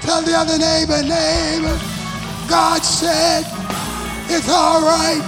Tell 0.04 0.20
the 0.20 0.36
other 0.36 0.58
neighbor, 0.58 1.00
neighbor, 1.00 1.80
God 2.46 2.84
said, 2.84 3.44
it's 4.28 4.50
all 4.50 4.82
right. 4.82 5.24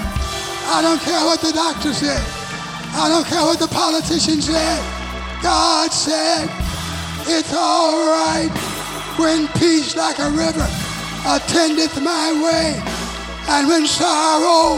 I 0.69 0.83
don't 0.83 1.01
care 1.01 1.25
what 1.25 1.41
the 1.41 1.53
doctor 1.53 1.95
said. 1.95 2.21
I 2.93 3.09
don't 3.09 3.27
care 3.27 3.41
what 3.41 3.59
the 3.59 3.69
politician 3.69 4.43
said. 4.43 4.81
God 5.43 5.93
said, 5.93 6.51
it's 7.27 7.55
all 7.57 7.97
right 8.05 8.53
when 9.17 9.49
peace 9.57 9.97
like 9.97 10.19
a 10.19 10.29
river 10.31 10.69
attendeth 11.25 11.97
my 12.03 12.37
way, 12.37 12.77
and 13.49 13.69
when 13.69 13.87
sorrow 13.87 14.77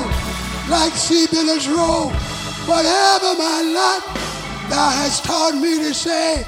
like 0.71 0.93
sea 0.93 1.27
billows 1.31 1.67
roll. 1.67 2.11
Whatever 2.71 3.35
my 3.35 3.63
lot, 3.75 4.05
thou 4.71 4.91
hast 4.91 5.25
taught 5.25 5.55
me 5.55 5.79
to 5.79 5.93
say, 5.93 6.47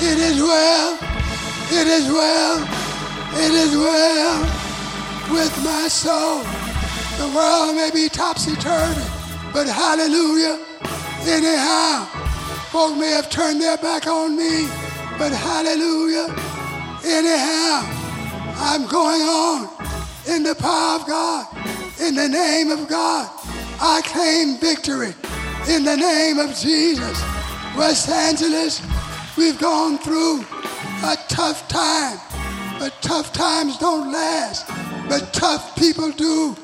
it 0.00 0.18
is 0.18 0.42
well, 0.42 0.98
it 1.72 1.86
is 1.86 2.10
well, 2.10 2.79
it 3.34 3.52
is 3.52 3.76
well 3.76 4.42
with 5.30 5.64
my 5.64 5.88
soul. 5.88 6.42
The 7.18 7.32
world 7.34 7.76
may 7.76 7.90
be 7.92 8.08
topsy-turvy, 8.08 9.02
but 9.52 9.66
hallelujah, 9.66 10.58
anyhow, 11.22 12.06
folk 12.70 12.96
may 12.96 13.10
have 13.10 13.28
turned 13.30 13.60
their 13.60 13.76
back 13.76 14.06
on 14.06 14.36
me, 14.36 14.66
but 15.18 15.32
hallelujah, 15.32 16.34
anyhow, 17.04 17.84
I'm 18.56 18.86
going 18.86 19.22
on 19.22 19.68
in 20.28 20.42
the 20.42 20.54
power 20.54 21.00
of 21.00 21.06
God, 21.06 21.46
in 22.00 22.14
the 22.14 22.28
name 22.28 22.70
of 22.70 22.88
God. 22.88 23.28
I 23.82 24.02
claim 24.02 24.58
victory 24.58 25.14
in 25.68 25.84
the 25.84 25.96
name 25.96 26.38
of 26.38 26.54
Jesus. 26.54 27.22
West 27.76 28.08
Angeles, 28.08 28.82
we've 29.36 29.58
gone 29.58 29.98
through 29.98 30.44
a 31.04 31.16
tough 31.28 31.66
time, 31.68 32.18
but 32.80 32.96
tough 33.02 33.30
times 33.34 33.76
don't 33.76 34.10
last, 34.10 34.66
but 35.06 35.34
tough 35.34 35.76
people 35.76 36.10
do. 36.12 36.56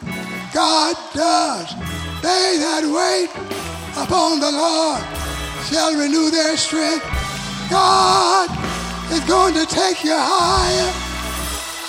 God 0.54 0.96
does. 1.12 1.68
They 2.24 2.56
that 2.56 2.88
wait 2.88 3.28
upon 4.00 4.40
the 4.40 4.50
Lord 4.50 5.04
shall 5.68 5.92
renew 5.92 6.30
their 6.30 6.56
strength. 6.56 7.04
God 7.68 8.48
is 9.12 9.20
going 9.28 9.52
to 9.60 9.66
take 9.66 10.04
you 10.04 10.16
higher, 10.16 10.90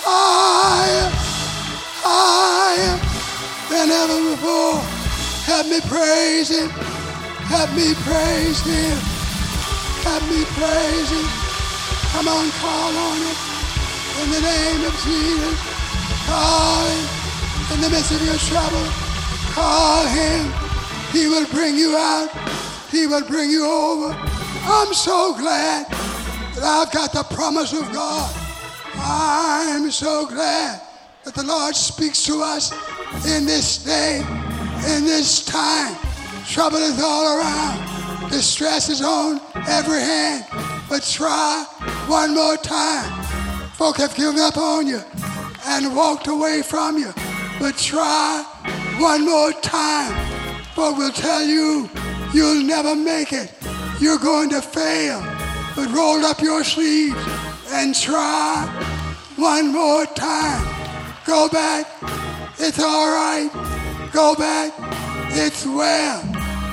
higher, 0.04 1.08
higher 2.04 3.00
than 3.72 3.88
ever 3.88 4.20
before. 4.28 4.76
Help 5.48 5.66
me 5.72 5.80
praise 5.88 6.52
Him. 6.52 6.68
Help 7.48 7.72
me 7.72 7.94
praise 8.04 8.60
Him. 8.60 8.98
Help 10.04 10.22
me 10.28 10.44
praise 10.52 11.08
Him. 11.16 11.28
Come 12.12 12.28
on, 12.28 12.50
call 12.60 12.92
on 12.92 13.22
it. 13.22 13.47
In 14.22 14.30
the 14.30 14.40
name 14.40 14.84
of 14.84 14.94
Jesus, 15.04 15.58
call 16.26 16.86
Him. 16.86 17.74
In 17.74 17.80
the 17.80 17.90
midst 17.90 18.10
of 18.10 18.22
your 18.24 18.34
trouble, 18.50 18.84
call 19.54 20.06
Him. 20.06 20.52
He 21.12 21.28
will 21.28 21.46
bring 21.46 21.76
you 21.76 21.96
out. 21.96 22.28
He 22.90 23.06
will 23.06 23.24
bring 23.24 23.48
you 23.50 23.64
over. 23.66 24.16
I'm 24.64 24.92
so 24.92 25.34
glad 25.38 25.86
that 25.88 26.64
I've 26.64 26.92
got 26.92 27.12
the 27.12 27.22
promise 27.34 27.72
of 27.72 27.90
God. 27.92 28.34
I'm 28.96 29.90
so 29.90 30.26
glad 30.26 30.82
that 31.24 31.34
the 31.34 31.44
Lord 31.44 31.76
speaks 31.76 32.24
to 32.24 32.42
us 32.42 32.72
in 33.26 33.46
this 33.46 33.84
day, 33.84 34.18
in 34.18 35.04
this 35.04 35.44
time. 35.44 35.96
Trouble 36.46 36.78
is 36.78 37.00
all 37.00 37.38
around. 37.38 38.30
Distress 38.30 38.88
is 38.88 39.00
on 39.00 39.40
every 39.68 40.00
hand. 40.00 40.44
But 40.88 41.02
try 41.04 41.64
one 42.08 42.34
more 42.34 42.56
time. 42.56 43.17
Folk 43.78 43.98
have 43.98 44.16
given 44.16 44.40
up 44.40 44.56
on 44.56 44.88
you 44.88 45.00
and 45.66 45.94
walked 45.94 46.26
away 46.26 46.62
from 46.62 46.98
you. 46.98 47.12
But 47.60 47.78
try 47.78 48.44
one 48.98 49.24
more 49.24 49.52
time. 49.52 50.12
Folk 50.74 50.98
will 50.98 51.12
tell 51.12 51.44
you 51.44 51.88
you'll 52.34 52.64
never 52.64 52.96
make 52.96 53.32
it. 53.32 53.52
You're 54.00 54.18
going 54.18 54.50
to 54.50 54.60
fail. 54.60 55.20
But 55.76 55.92
roll 55.92 56.26
up 56.26 56.42
your 56.42 56.64
sleeves 56.64 57.14
and 57.70 57.94
try 57.94 58.66
one 59.36 59.72
more 59.72 60.06
time. 60.06 60.66
Go 61.24 61.48
back. 61.48 61.86
It's 62.58 62.80
all 62.80 63.12
right. 63.12 63.48
Go 64.12 64.34
back. 64.34 64.72
It's 65.36 65.64
well. 65.64 66.20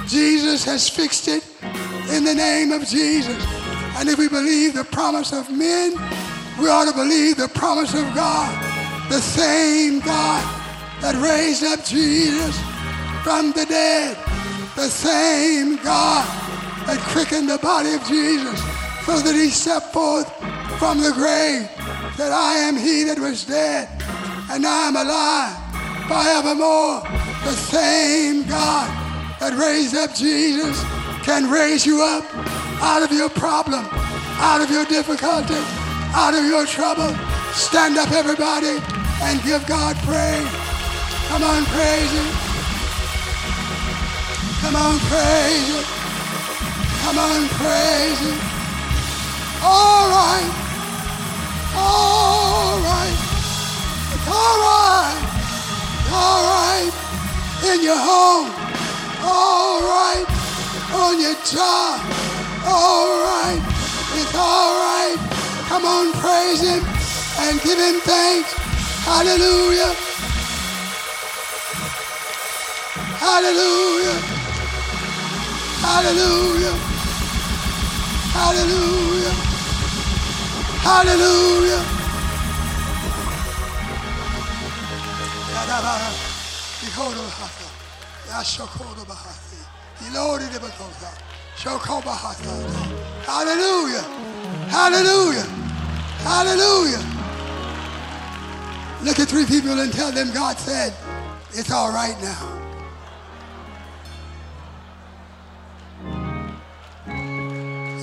Jesus 0.08 0.64
has 0.64 0.90
fixed 0.90 1.28
it 1.28 1.46
in 2.12 2.24
the 2.24 2.34
name 2.34 2.72
of 2.72 2.88
Jesus. 2.88 3.46
And 3.98 4.10
if 4.10 4.18
we 4.18 4.28
believe 4.28 4.74
the 4.74 4.86
promise 4.86 5.34
of 5.34 5.52
men, 5.52 5.94
we 6.60 6.70
ought 6.70 6.86
to 6.86 6.94
believe 6.94 7.38
the 7.38 7.48
promise 7.50 7.94
of 7.94 8.06
God. 8.14 8.52
The 9.10 9.20
same 9.20 10.00
God 10.00 10.44
that 11.02 11.16
raised 11.16 11.64
up 11.64 11.84
Jesus 11.86 12.58
from 13.24 13.52
the 13.52 13.66
dead. 13.66 14.18
The 14.76 14.90
same 14.90 15.76
God 15.78 16.26
that 16.88 17.00
quickened 17.12 17.50
the 17.50 17.58
body 17.58 17.94
of 17.94 18.04
Jesus 18.06 18.60
so 19.06 19.20
that 19.20 19.36
he 19.36 19.50
stepped 19.50 19.94
forth 19.94 20.32
from 20.80 21.00
the 21.00 21.12
grave. 21.12 21.70
That 22.18 22.32
I 22.32 22.56
am 22.56 22.78
he 22.78 23.04
that 23.04 23.20
was 23.20 23.46
dead 23.46 23.90
and 24.50 24.66
I'm 24.66 24.96
alive 24.96 25.56
forevermore. 26.08 27.02
The 27.44 27.52
same 27.52 28.44
God 28.48 28.90
that 29.40 29.54
raised 29.54 29.96
up 29.96 30.16
Jesus 30.16 30.82
can 31.24 31.50
raise 31.50 31.86
you 31.86 32.02
up 32.02 32.24
out 32.82 33.04
of 33.04 33.12
your 33.12 33.30
problem, 33.30 33.86
out 34.40 34.62
of 34.62 34.70
your 34.70 34.86
difficulty, 34.86 35.62
out 36.16 36.34
of 36.34 36.46
your 36.46 36.66
trouble. 36.66 37.14
Stand 37.52 37.98
up, 37.98 38.10
everybody, 38.12 38.80
and 39.22 39.44
give 39.44 39.66
God 39.68 39.98
praise. 40.08 40.48
Come 41.28 41.44
on, 41.44 41.66
praise 41.76 42.12
Him. 42.16 42.28
Come 44.64 44.76
on, 44.78 44.98
praise 45.12 45.68
Him. 45.76 45.84
Come 47.04 47.18
on, 47.20 47.48
praise 47.60 48.20
Him. 48.24 48.40
All 49.62 50.08
right. 50.08 50.52
All 51.76 52.80
right. 52.80 53.18
It's 54.16 54.28
all 54.32 54.58
right. 54.64 55.20
All 56.16 56.42
right. 56.56 56.92
In 57.72 57.84
your 57.84 58.00
home. 58.00 58.50
All 59.22 59.82
right. 59.84 60.26
On 60.96 61.20
your 61.20 61.36
job. 61.44 62.00
All 62.66 63.20
right. 63.20 63.60
It's 64.16 64.34
all 64.34 64.80
right. 64.80 65.35
Come 65.68 65.86
on, 65.86 66.14
praise 66.14 66.62
Him 66.62 66.84
and 67.40 67.62
give 67.62 67.80
Him 67.80 68.00
thanks. 68.02 68.54
Hallelujah. 69.04 69.94
Hallelujah. 73.18 74.18
Hallelujah. 75.82 76.76
Hallelujah. 78.36 79.34
Hallelujah. 80.84 81.16
Hallelujah. 81.16 81.86
Hallelujah. 93.26 94.35
Hallelujah. 94.70 95.46
Hallelujah. 96.24 97.04
Look 99.04 99.20
at 99.20 99.28
three 99.28 99.46
people 99.46 99.80
and 99.80 99.94
tell 99.94 100.12
them 100.12 100.32
God 100.34 100.58
said, 100.58 100.94
it's 101.52 101.72
all 101.72 101.92
right 101.92 102.20
now. 102.22 102.52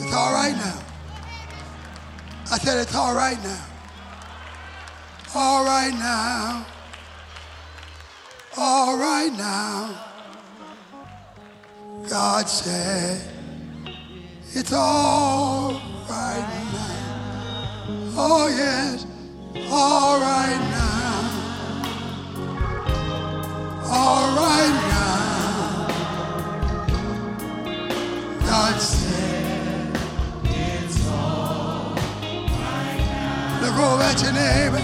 It's 0.02 0.12
all 0.14 0.32
right 0.32 0.54
now. 0.54 0.78
I 2.52 2.58
said, 2.58 2.78
it's 2.78 2.94
all 2.94 3.14
right 3.14 3.42
now. 3.42 3.66
All 5.34 5.64
right 5.64 5.92
now. 5.92 6.66
All 8.56 8.98
right 8.98 9.32
now. 9.32 9.98
God 12.08 12.48
said, 12.48 13.22
it's 14.54 14.72
all 14.72 15.80
right 16.12 16.46
now. 16.72 18.14
Oh, 18.24 18.46
yes. 18.48 19.06
All 19.70 20.20
right 20.20 20.60
now. 20.76 21.18
All 23.98 24.26
right 24.42 24.74
now. 24.92 25.16
God 28.46 28.76
said, 28.80 29.96
it's 30.44 31.08
all 31.08 31.94
right 31.94 32.98
now. 32.98 33.62
Look 33.62 33.76
over 33.86 34.02
at 34.10 34.18
your 34.22 34.32
neighbor 34.32 34.82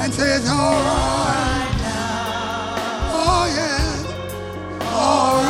and 0.00 0.08
say, 0.14 0.28
it's 0.36 0.48
all 0.48 0.80
right 0.90 1.72
now. 1.84 3.18
Oh, 3.22 3.44
yes. 3.60 3.98
All 4.92 5.42
right 5.42 5.49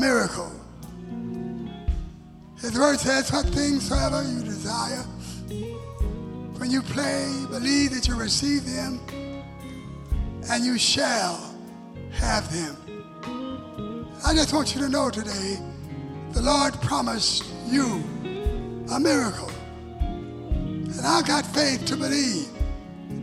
miracle. 0.00 0.50
His 2.58 2.78
word 2.78 2.98
says, 2.98 3.30
What 3.30 3.46
things 3.46 3.88
soever 3.88 4.22
you 4.22 4.42
desire, 4.42 5.04
when 6.58 6.70
you 6.70 6.82
pray, 6.82 7.30
believe 7.50 7.90
that 7.92 8.08
you 8.08 8.16
receive 8.16 8.64
them, 8.64 9.00
and 10.50 10.64
you 10.64 10.78
shall 10.78 11.54
have 12.12 12.50
them. 12.50 12.76
I 14.24 14.34
just 14.34 14.52
want 14.52 14.74
you 14.74 14.80
to 14.80 14.88
know 14.88 15.10
today, 15.10 15.58
the 16.32 16.42
Lord 16.42 16.74
promised 16.80 17.44
you 17.66 18.02
a 18.92 18.98
miracle. 18.98 19.50
And 20.00 21.00
I've 21.06 21.26
got 21.26 21.46
faith 21.46 21.84
to 21.86 21.96
believe 21.96 22.48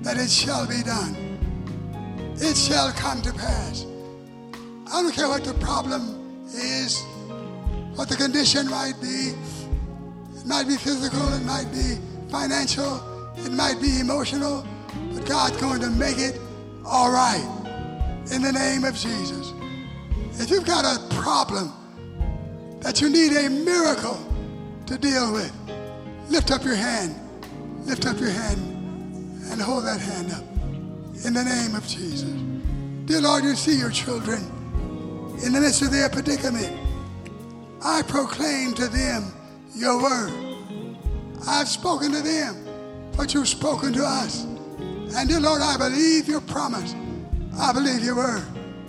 that 0.03 0.17
it 0.17 0.29
shall 0.29 0.67
be 0.67 0.83
done. 0.83 1.15
It 2.37 2.55
shall 2.55 2.91
come 2.91 3.21
to 3.23 3.33
pass. 3.33 3.85
I 4.91 5.01
don't 5.01 5.13
care 5.13 5.27
what 5.27 5.43
the 5.43 5.53
problem 5.55 6.16
is, 6.53 7.03
what 7.95 8.09
the 8.09 8.15
condition 8.15 8.69
might 8.69 8.99
be. 9.01 9.33
It 10.35 10.45
might 10.45 10.67
be 10.67 10.77
physical, 10.77 11.33
it 11.33 11.43
might 11.43 11.71
be 11.71 11.97
financial, 12.29 13.01
it 13.37 13.51
might 13.51 13.81
be 13.81 13.99
emotional, 13.99 14.65
but 15.13 15.25
God's 15.25 15.57
going 15.57 15.81
to 15.81 15.89
make 15.89 16.17
it 16.17 16.39
all 16.85 17.11
right 17.11 17.45
in 18.31 18.41
the 18.41 18.51
name 18.51 18.83
of 18.83 18.95
Jesus. 18.95 19.53
If 20.39 20.49
you've 20.49 20.65
got 20.65 20.85
a 20.85 21.15
problem 21.15 21.73
that 22.81 23.01
you 23.01 23.09
need 23.09 23.35
a 23.35 23.49
miracle 23.49 24.19
to 24.85 24.97
deal 24.97 25.33
with, 25.33 25.51
lift 26.29 26.51
up 26.51 26.63
your 26.63 26.75
hand. 26.75 27.15
Lift 27.87 28.05
up 28.05 28.19
your 28.19 28.29
hand 28.29 28.59
and 29.49 29.61
hold 29.61 29.85
that 29.85 30.01
hand 30.01 30.29
up 30.33 30.43
in 31.25 31.33
the 31.33 31.43
name 31.43 31.73
of 31.73 31.87
Jesus. 31.87 32.29
Dear 33.05 33.21
Lord, 33.21 33.45
you 33.45 33.55
see 33.55 33.77
your 33.77 33.91
children 33.91 34.43
in 35.43 35.53
the 35.53 35.61
midst 35.61 35.81
of 35.81 35.91
their 35.91 36.09
predicament. 36.09 36.75
I 37.83 38.01
proclaim 38.03 38.73
to 38.75 38.87
them 38.87 39.31
your 39.75 40.01
word. 40.01 40.33
I've 41.47 41.67
spoken 41.67 42.11
to 42.11 42.21
them 42.21 42.67
but 43.17 43.33
you've 43.33 43.47
spoken 43.47 43.91
to 43.93 44.05
us. 44.05 44.43
And 44.43 45.27
dear 45.27 45.39
Lord, 45.39 45.61
I 45.61 45.75
believe 45.75 46.27
your 46.27 46.41
promise. 46.41 46.93
I 47.59 47.73
believe 47.73 48.03
your 48.03 48.15
word. 48.15 48.43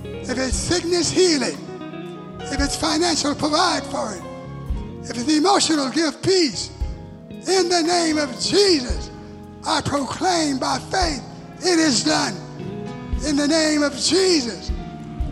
If 0.04 0.38
it's 0.38 0.54
sickness, 0.54 1.10
heal 1.10 1.42
it. 1.42 1.56
If 2.40 2.60
it's 2.60 2.76
financial, 2.76 3.34
provide 3.34 3.84
for 3.84 4.14
it. 4.14 4.22
If 5.10 5.16
it's 5.16 5.34
emotional, 5.34 5.90
give 5.90 6.22
peace. 6.22 6.70
In 7.30 7.70
the 7.70 7.82
name 7.82 8.18
of 8.18 8.30
Jesus, 8.38 9.10
I 9.64 9.80
proclaim 9.80 10.58
by 10.58 10.78
faith, 10.78 11.24
it 11.60 11.78
is 11.78 12.04
done. 12.04 12.34
In 13.26 13.36
the 13.36 13.48
name 13.48 13.82
of 13.82 13.94
Jesus. 13.94 14.70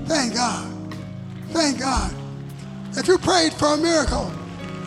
Thank 0.06 0.34
God. 0.34 0.75
Thank 1.50 1.80
God. 1.80 2.14
If 2.92 3.08
you 3.08 3.18
prayed 3.18 3.52
for 3.52 3.74
a 3.74 3.76
miracle, 3.76 4.32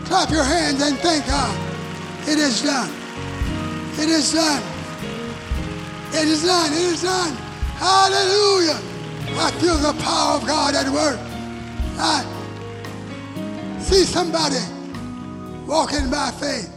clap 0.06 0.30
your 0.30 0.43
hands 0.43 0.82
and 0.82 0.98
thank 1.00 1.26
God. 1.28 1.56
It 2.28 2.38
is 2.38 2.62
done. 2.62 2.91
It 4.00 4.10
is 4.10 4.34
done. 4.34 4.63
It 6.13 6.28
is 6.28 6.43
done. 6.43 6.74
It 6.74 6.80
is 6.80 7.04
done. 7.04 7.36
Hallelujah. 7.78 8.80
I 9.38 9.52
feel 9.60 9.78
the 9.78 9.94
power 10.02 10.38
of 10.38 10.48
God 10.48 10.75
at 10.75 10.90
work. 10.90 11.19
I 11.98 12.25
see 13.79 14.04
somebody 14.04 14.60
walking 15.67 16.10
by 16.10 16.31
faith, 16.31 16.73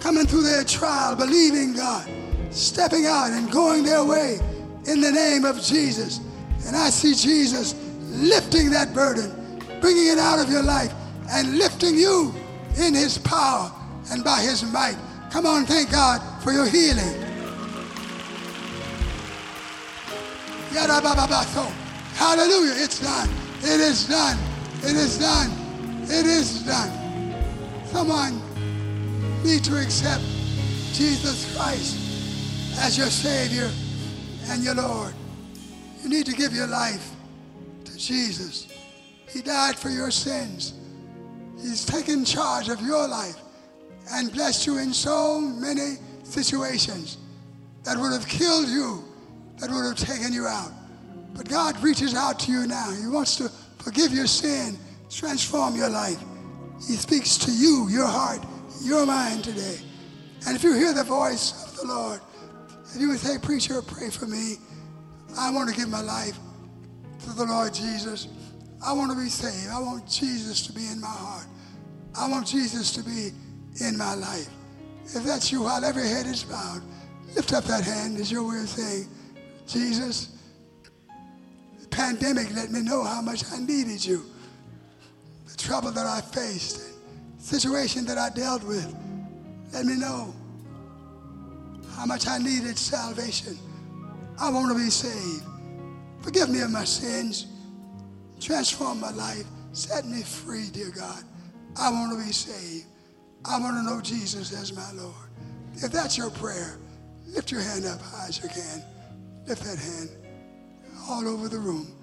coming 0.00 0.26
through 0.26 0.42
their 0.42 0.64
trial, 0.64 1.16
believing 1.16 1.72
God, 1.72 2.08
stepping 2.50 3.06
out 3.06 3.30
and 3.30 3.50
going 3.50 3.82
their 3.82 4.04
way 4.04 4.38
in 4.86 5.00
the 5.00 5.10
name 5.10 5.44
of 5.44 5.60
Jesus. 5.60 6.20
And 6.66 6.76
I 6.76 6.90
see 6.90 7.14
Jesus 7.14 7.74
lifting 8.18 8.70
that 8.70 8.92
burden, 8.94 9.62
bringing 9.80 10.08
it 10.08 10.18
out 10.18 10.38
of 10.38 10.50
your 10.50 10.62
life, 10.62 10.92
and 11.30 11.58
lifting 11.58 11.94
you 11.94 12.34
in 12.76 12.94
his 12.94 13.18
power 13.18 13.70
and 14.10 14.24
by 14.24 14.40
his 14.40 14.64
might. 14.72 14.96
Come 15.30 15.46
on, 15.46 15.66
thank 15.66 15.90
God 15.90 16.20
for 16.42 16.52
your 16.52 16.66
healing. 16.66 17.28
Hallelujah. 22.14 22.74
It's 22.76 23.00
done. 23.00 23.28
It 23.60 23.80
is 23.80 24.06
done. 24.06 24.38
It 24.82 24.96
is 24.96 25.18
done. 25.18 25.50
It 26.04 26.26
is 26.26 26.62
done. 26.62 27.44
Someone 27.86 28.40
need 29.44 29.64
to 29.64 29.80
accept 29.80 30.22
Jesus 30.92 31.54
Christ 31.56 31.96
as 32.80 32.96
your 32.96 33.08
Savior 33.08 33.70
and 34.48 34.62
your 34.62 34.74
Lord. 34.74 35.14
You 36.02 36.08
need 36.08 36.26
to 36.26 36.32
give 36.32 36.52
your 36.52 36.66
life 36.66 37.10
Jesus. 37.98 38.68
He 39.28 39.42
died 39.42 39.76
for 39.76 39.90
your 39.90 40.10
sins. 40.10 40.74
He's 41.56 41.84
taken 41.84 42.24
charge 42.24 42.68
of 42.68 42.80
your 42.80 43.06
life 43.08 43.36
and 44.12 44.32
blessed 44.32 44.66
you 44.66 44.78
in 44.78 44.92
so 44.92 45.40
many 45.40 45.96
situations 46.22 47.18
that 47.84 47.96
would 47.98 48.12
have 48.12 48.26
killed 48.28 48.68
you, 48.68 49.04
that 49.58 49.70
would 49.70 49.84
have 49.84 49.96
taken 49.96 50.32
you 50.32 50.46
out. 50.46 50.72
But 51.34 51.48
God 51.48 51.82
reaches 51.82 52.14
out 52.14 52.38
to 52.40 52.52
you 52.52 52.66
now. 52.66 52.90
He 52.90 53.06
wants 53.06 53.36
to 53.36 53.50
forgive 53.78 54.12
your 54.12 54.26
sin, 54.26 54.78
transform 55.10 55.76
your 55.76 55.90
life. 55.90 56.22
He 56.86 56.94
speaks 56.94 57.36
to 57.38 57.52
you, 57.52 57.88
your 57.90 58.06
heart, 58.06 58.44
your 58.82 59.04
mind 59.04 59.44
today. 59.44 59.78
And 60.46 60.56
if 60.56 60.62
you 60.62 60.74
hear 60.74 60.92
the 60.92 61.04
voice 61.04 61.66
of 61.66 61.76
the 61.76 61.86
Lord, 61.92 62.20
if 62.94 63.00
you 63.00 63.08
would 63.08 63.18
say, 63.18 63.36
Preacher, 63.38 63.82
pray 63.82 64.10
for 64.10 64.26
me. 64.26 64.56
I 65.36 65.50
want 65.50 65.68
to 65.68 65.74
give 65.74 65.88
my 65.88 66.00
life 66.00 66.38
to 67.28 67.36
the 67.36 67.44
Lord 67.44 67.74
Jesus. 67.74 68.28
I 68.84 68.92
want 68.92 69.10
to 69.10 69.16
be 69.16 69.28
saved. 69.28 69.70
I 69.70 69.80
want 69.80 70.08
Jesus 70.08 70.66
to 70.66 70.72
be 70.72 70.86
in 70.86 71.00
my 71.00 71.08
heart. 71.08 71.46
I 72.16 72.28
want 72.28 72.46
Jesus 72.46 72.92
to 72.92 73.02
be 73.02 73.30
in 73.84 73.96
my 73.96 74.14
life. 74.14 74.48
If 75.04 75.24
that's 75.24 75.50
you, 75.52 75.62
while 75.62 75.84
every 75.84 76.06
head 76.06 76.26
is 76.26 76.44
bowed, 76.44 76.82
lift 77.34 77.52
up 77.52 77.64
that 77.64 77.84
hand 77.84 78.18
as 78.18 78.30
your 78.30 78.48
way 78.48 78.60
of 78.60 78.68
saying, 78.68 79.08
Jesus, 79.66 80.36
the 81.80 81.88
pandemic 81.88 82.54
let 82.54 82.70
me 82.70 82.82
know 82.82 83.04
how 83.04 83.20
much 83.20 83.42
I 83.52 83.58
needed 83.58 84.04
you. 84.04 84.24
The 85.46 85.56
trouble 85.56 85.90
that 85.92 86.06
I 86.06 86.20
faced, 86.20 86.80
the 87.36 87.42
situation 87.42 88.04
that 88.06 88.18
I 88.18 88.30
dealt 88.30 88.62
with, 88.64 88.94
let 89.72 89.84
me 89.84 89.96
know 89.96 90.34
how 91.96 92.06
much 92.06 92.26
I 92.26 92.38
needed 92.38 92.78
salvation. 92.78 93.58
I 94.40 94.50
want 94.50 94.68
to 94.68 94.74
be 94.74 94.90
saved. 94.90 95.44
Forgive 96.22 96.50
me 96.50 96.60
of 96.60 96.70
my 96.70 96.84
sins. 96.84 97.46
Transform 98.40 99.00
my 99.00 99.10
life. 99.10 99.44
Set 99.72 100.06
me 100.06 100.22
free, 100.22 100.68
dear 100.72 100.90
God. 100.90 101.22
I 101.76 101.90
want 101.90 102.18
to 102.18 102.24
be 102.24 102.32
saved. 102.32 102.86
I 103.44 103.58
want 103.60 103.76
to 103.76 103.82
know 103.82 104.00
Jesus 104.00 104.52
as 104.52 104.74
my 104.74 104.90
Lord. 104.92 105.14
If 105.74 105.92
that's 105.92 106.18
your 106.18 106.30
prayer, 106.30 106.78
lift 107.26 107.52
your 107.52 107.60
hand 107.60 107.86
up 107.86 108.00
high 108.00 108.26
as 108.28 108.42
you 108.42 108.48
can. 108.48 108.82
Lift 109.46 109.62
that 109.64 109.78
hand 109.78 110.10
all 111.08 111.26
over 111.28 111.48
the 111.48 111.58
room. 111.58 111.94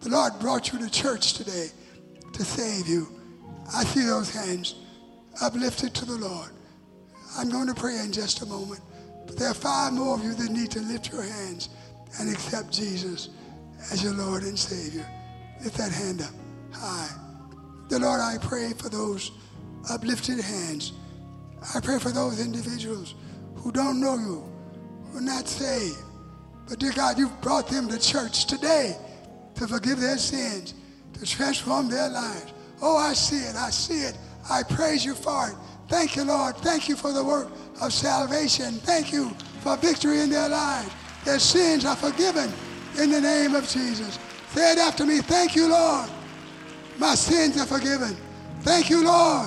The 0.00 0.10
Lord 0.10 0.38
brought 0.40 0.72
you 0.72 0.78
to 0.78 0.90
church 0.90 1.34
today 1.34 1.68
to 2.32 2.44
save 2.44 2.86
you. 2.88 3.08
I 3.74 3.84
see 3.84 4.04
those 4.04 4.34
hands 4.34 4.76
uplifted 5.42 5.94
to 5.94 6.04
the 6.04 6.16
Lord. 6.16 6.50
I'm 7.36 7.50
going 7.50 7.66
to 7.66 7.74
pray 7.74 7.98
in 7.98 8.12
just 8.12 8.42
a 8.42 8.46
moment. 8.46 8.80
But 9.26 9.36
there 9.36 9.50
are 9.50 9.54
five 9.54 9.92
more 9.92 10.14
of 10.14 10.24
you 10.24 10.34
that 10.34 10.50
need 10.50 10.70
to 10.70 10.80
lift 10.80 11.12
your 11.12 11.22
hands 11.22 11.68
and 12.18 12.30
accept 12.30 12.72
Jesus 12.72 13.30
as 13.92 14.02
your 14.02 14.14
Lord 14.14 14.42
and 14.42 14.58
Savior. 14.58 15.06
Lift 15.62 15.76
that 15.76 15.92
hand 15.92 16.22
up 16.22 16.30
high. 16.72 17.10
The 17.88 17.98
Lord, 17.98 18.20
I 18.20 18.36
pray 18.38 18.72
for 18.72 18.88
those 18.88 19.32
uplifted 19.90 20.40
hands. 20.40 20.92
I 21.74 21.80
pray 21.80 21.98
for 21.98 22.10
those 22.10 22.44
individuals 22.44 23.14
who 23.56 23.72
don't 23.72 24.00
know 24.00 24.14
you, 24.14 24.44
who 25.10 25.18
are 25.18 25.22
not 25.22 25.48
saved. 25.48 25.98
But 26.68 26.78
dear 26.78 26.92
God, 26.92 27.18
you've 27.18 27.40
brought 27.40 27.68
them 27.68 27.88
to 27.88 27.98
church 27.98 28.46
today 28.46 28.96
to 29.54 29.66
forgive 29.66 30.00
their 30.00 30.18
sins, 30.18 30.74
to 31.14 31.24
transform 31.26 31.88
their 31.88 32.08
lives. 32.08 32.52
Oh, 32.80 32.96
I 32.96 33.14
see 33.14 33.38
it. 33.38 33.56
I 33.56 33.70
see 33.70 34.02
it. 34.02 34.16
I 34.48 34.62
praise 34.62 35.04
you 35.04 35.14
for 35.14 35.48
it. 35.48 35.54
Thank 35.88 36.16
you, 36.16 36.24
Lord. 36.24 36.56
Thank 36.58 36.88
you 36.88 36.96
for 36.96 37.12
the 37.12 37.24
work 37.24 37.48
of 37.80 37.92
salvation. 37.92 38.74
Thank 38.74 39.12
you 39.12 39.30
for 39.60 39.76
victory 39.76 40.20
in 40.20 40.30
their 40.30 40.48
lives. 40.48 40.90
Their 41.28 41.38
sins 41.38 41.84
are 41.84 41.94
forgiven 41.94 42.50
in 42.98 43.10
the 43.10 43.20
name 43.20 43.54
of 43.54 43.68
Jesus. 43.68 44.18
Say 44.54 44.72
it 44.72 44.78
after 44.78 45.04
me. 45.04 45.18
Thank 45.18 45.54
you, 45.54 45.68
Lord. 45.68 46.08
My 46.96 47.14
sins 47.14 47.60
are 47.60 47.66
forgiven. 47.66 48.16
Thank 48.60 48.88
you, 48.88 49.04
Lord. 49.04 49.46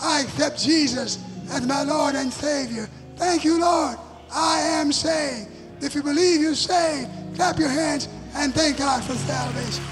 I 0.00 0.22
accept 0.22 0.60
Jesus 0.60 1.24
as 1.52 1.64
my 1.64 1.84
Lord 1.84 2.16
and 2.16 2.32
Savior. 2.32 2.88
Thank 3.14 3.44
you, 3.44 3.60
Lord. 3.60 3.98
I 4.32 4.62
am 4.62 4.90
saved. 4.90 5.48
If 5.80 5.94
you 5.94 6.02
believe 6.02 6.40
you're 6.40 6.56
saved, 6.56 7.08
clap 7.36 7.56
your 7.56 7.68
hands 7.68 8.08
and 8.34 8.52
thank 8.52 8.78
God 8.78 9.04
for 9.04 9.14
salvation. 9.14 9.91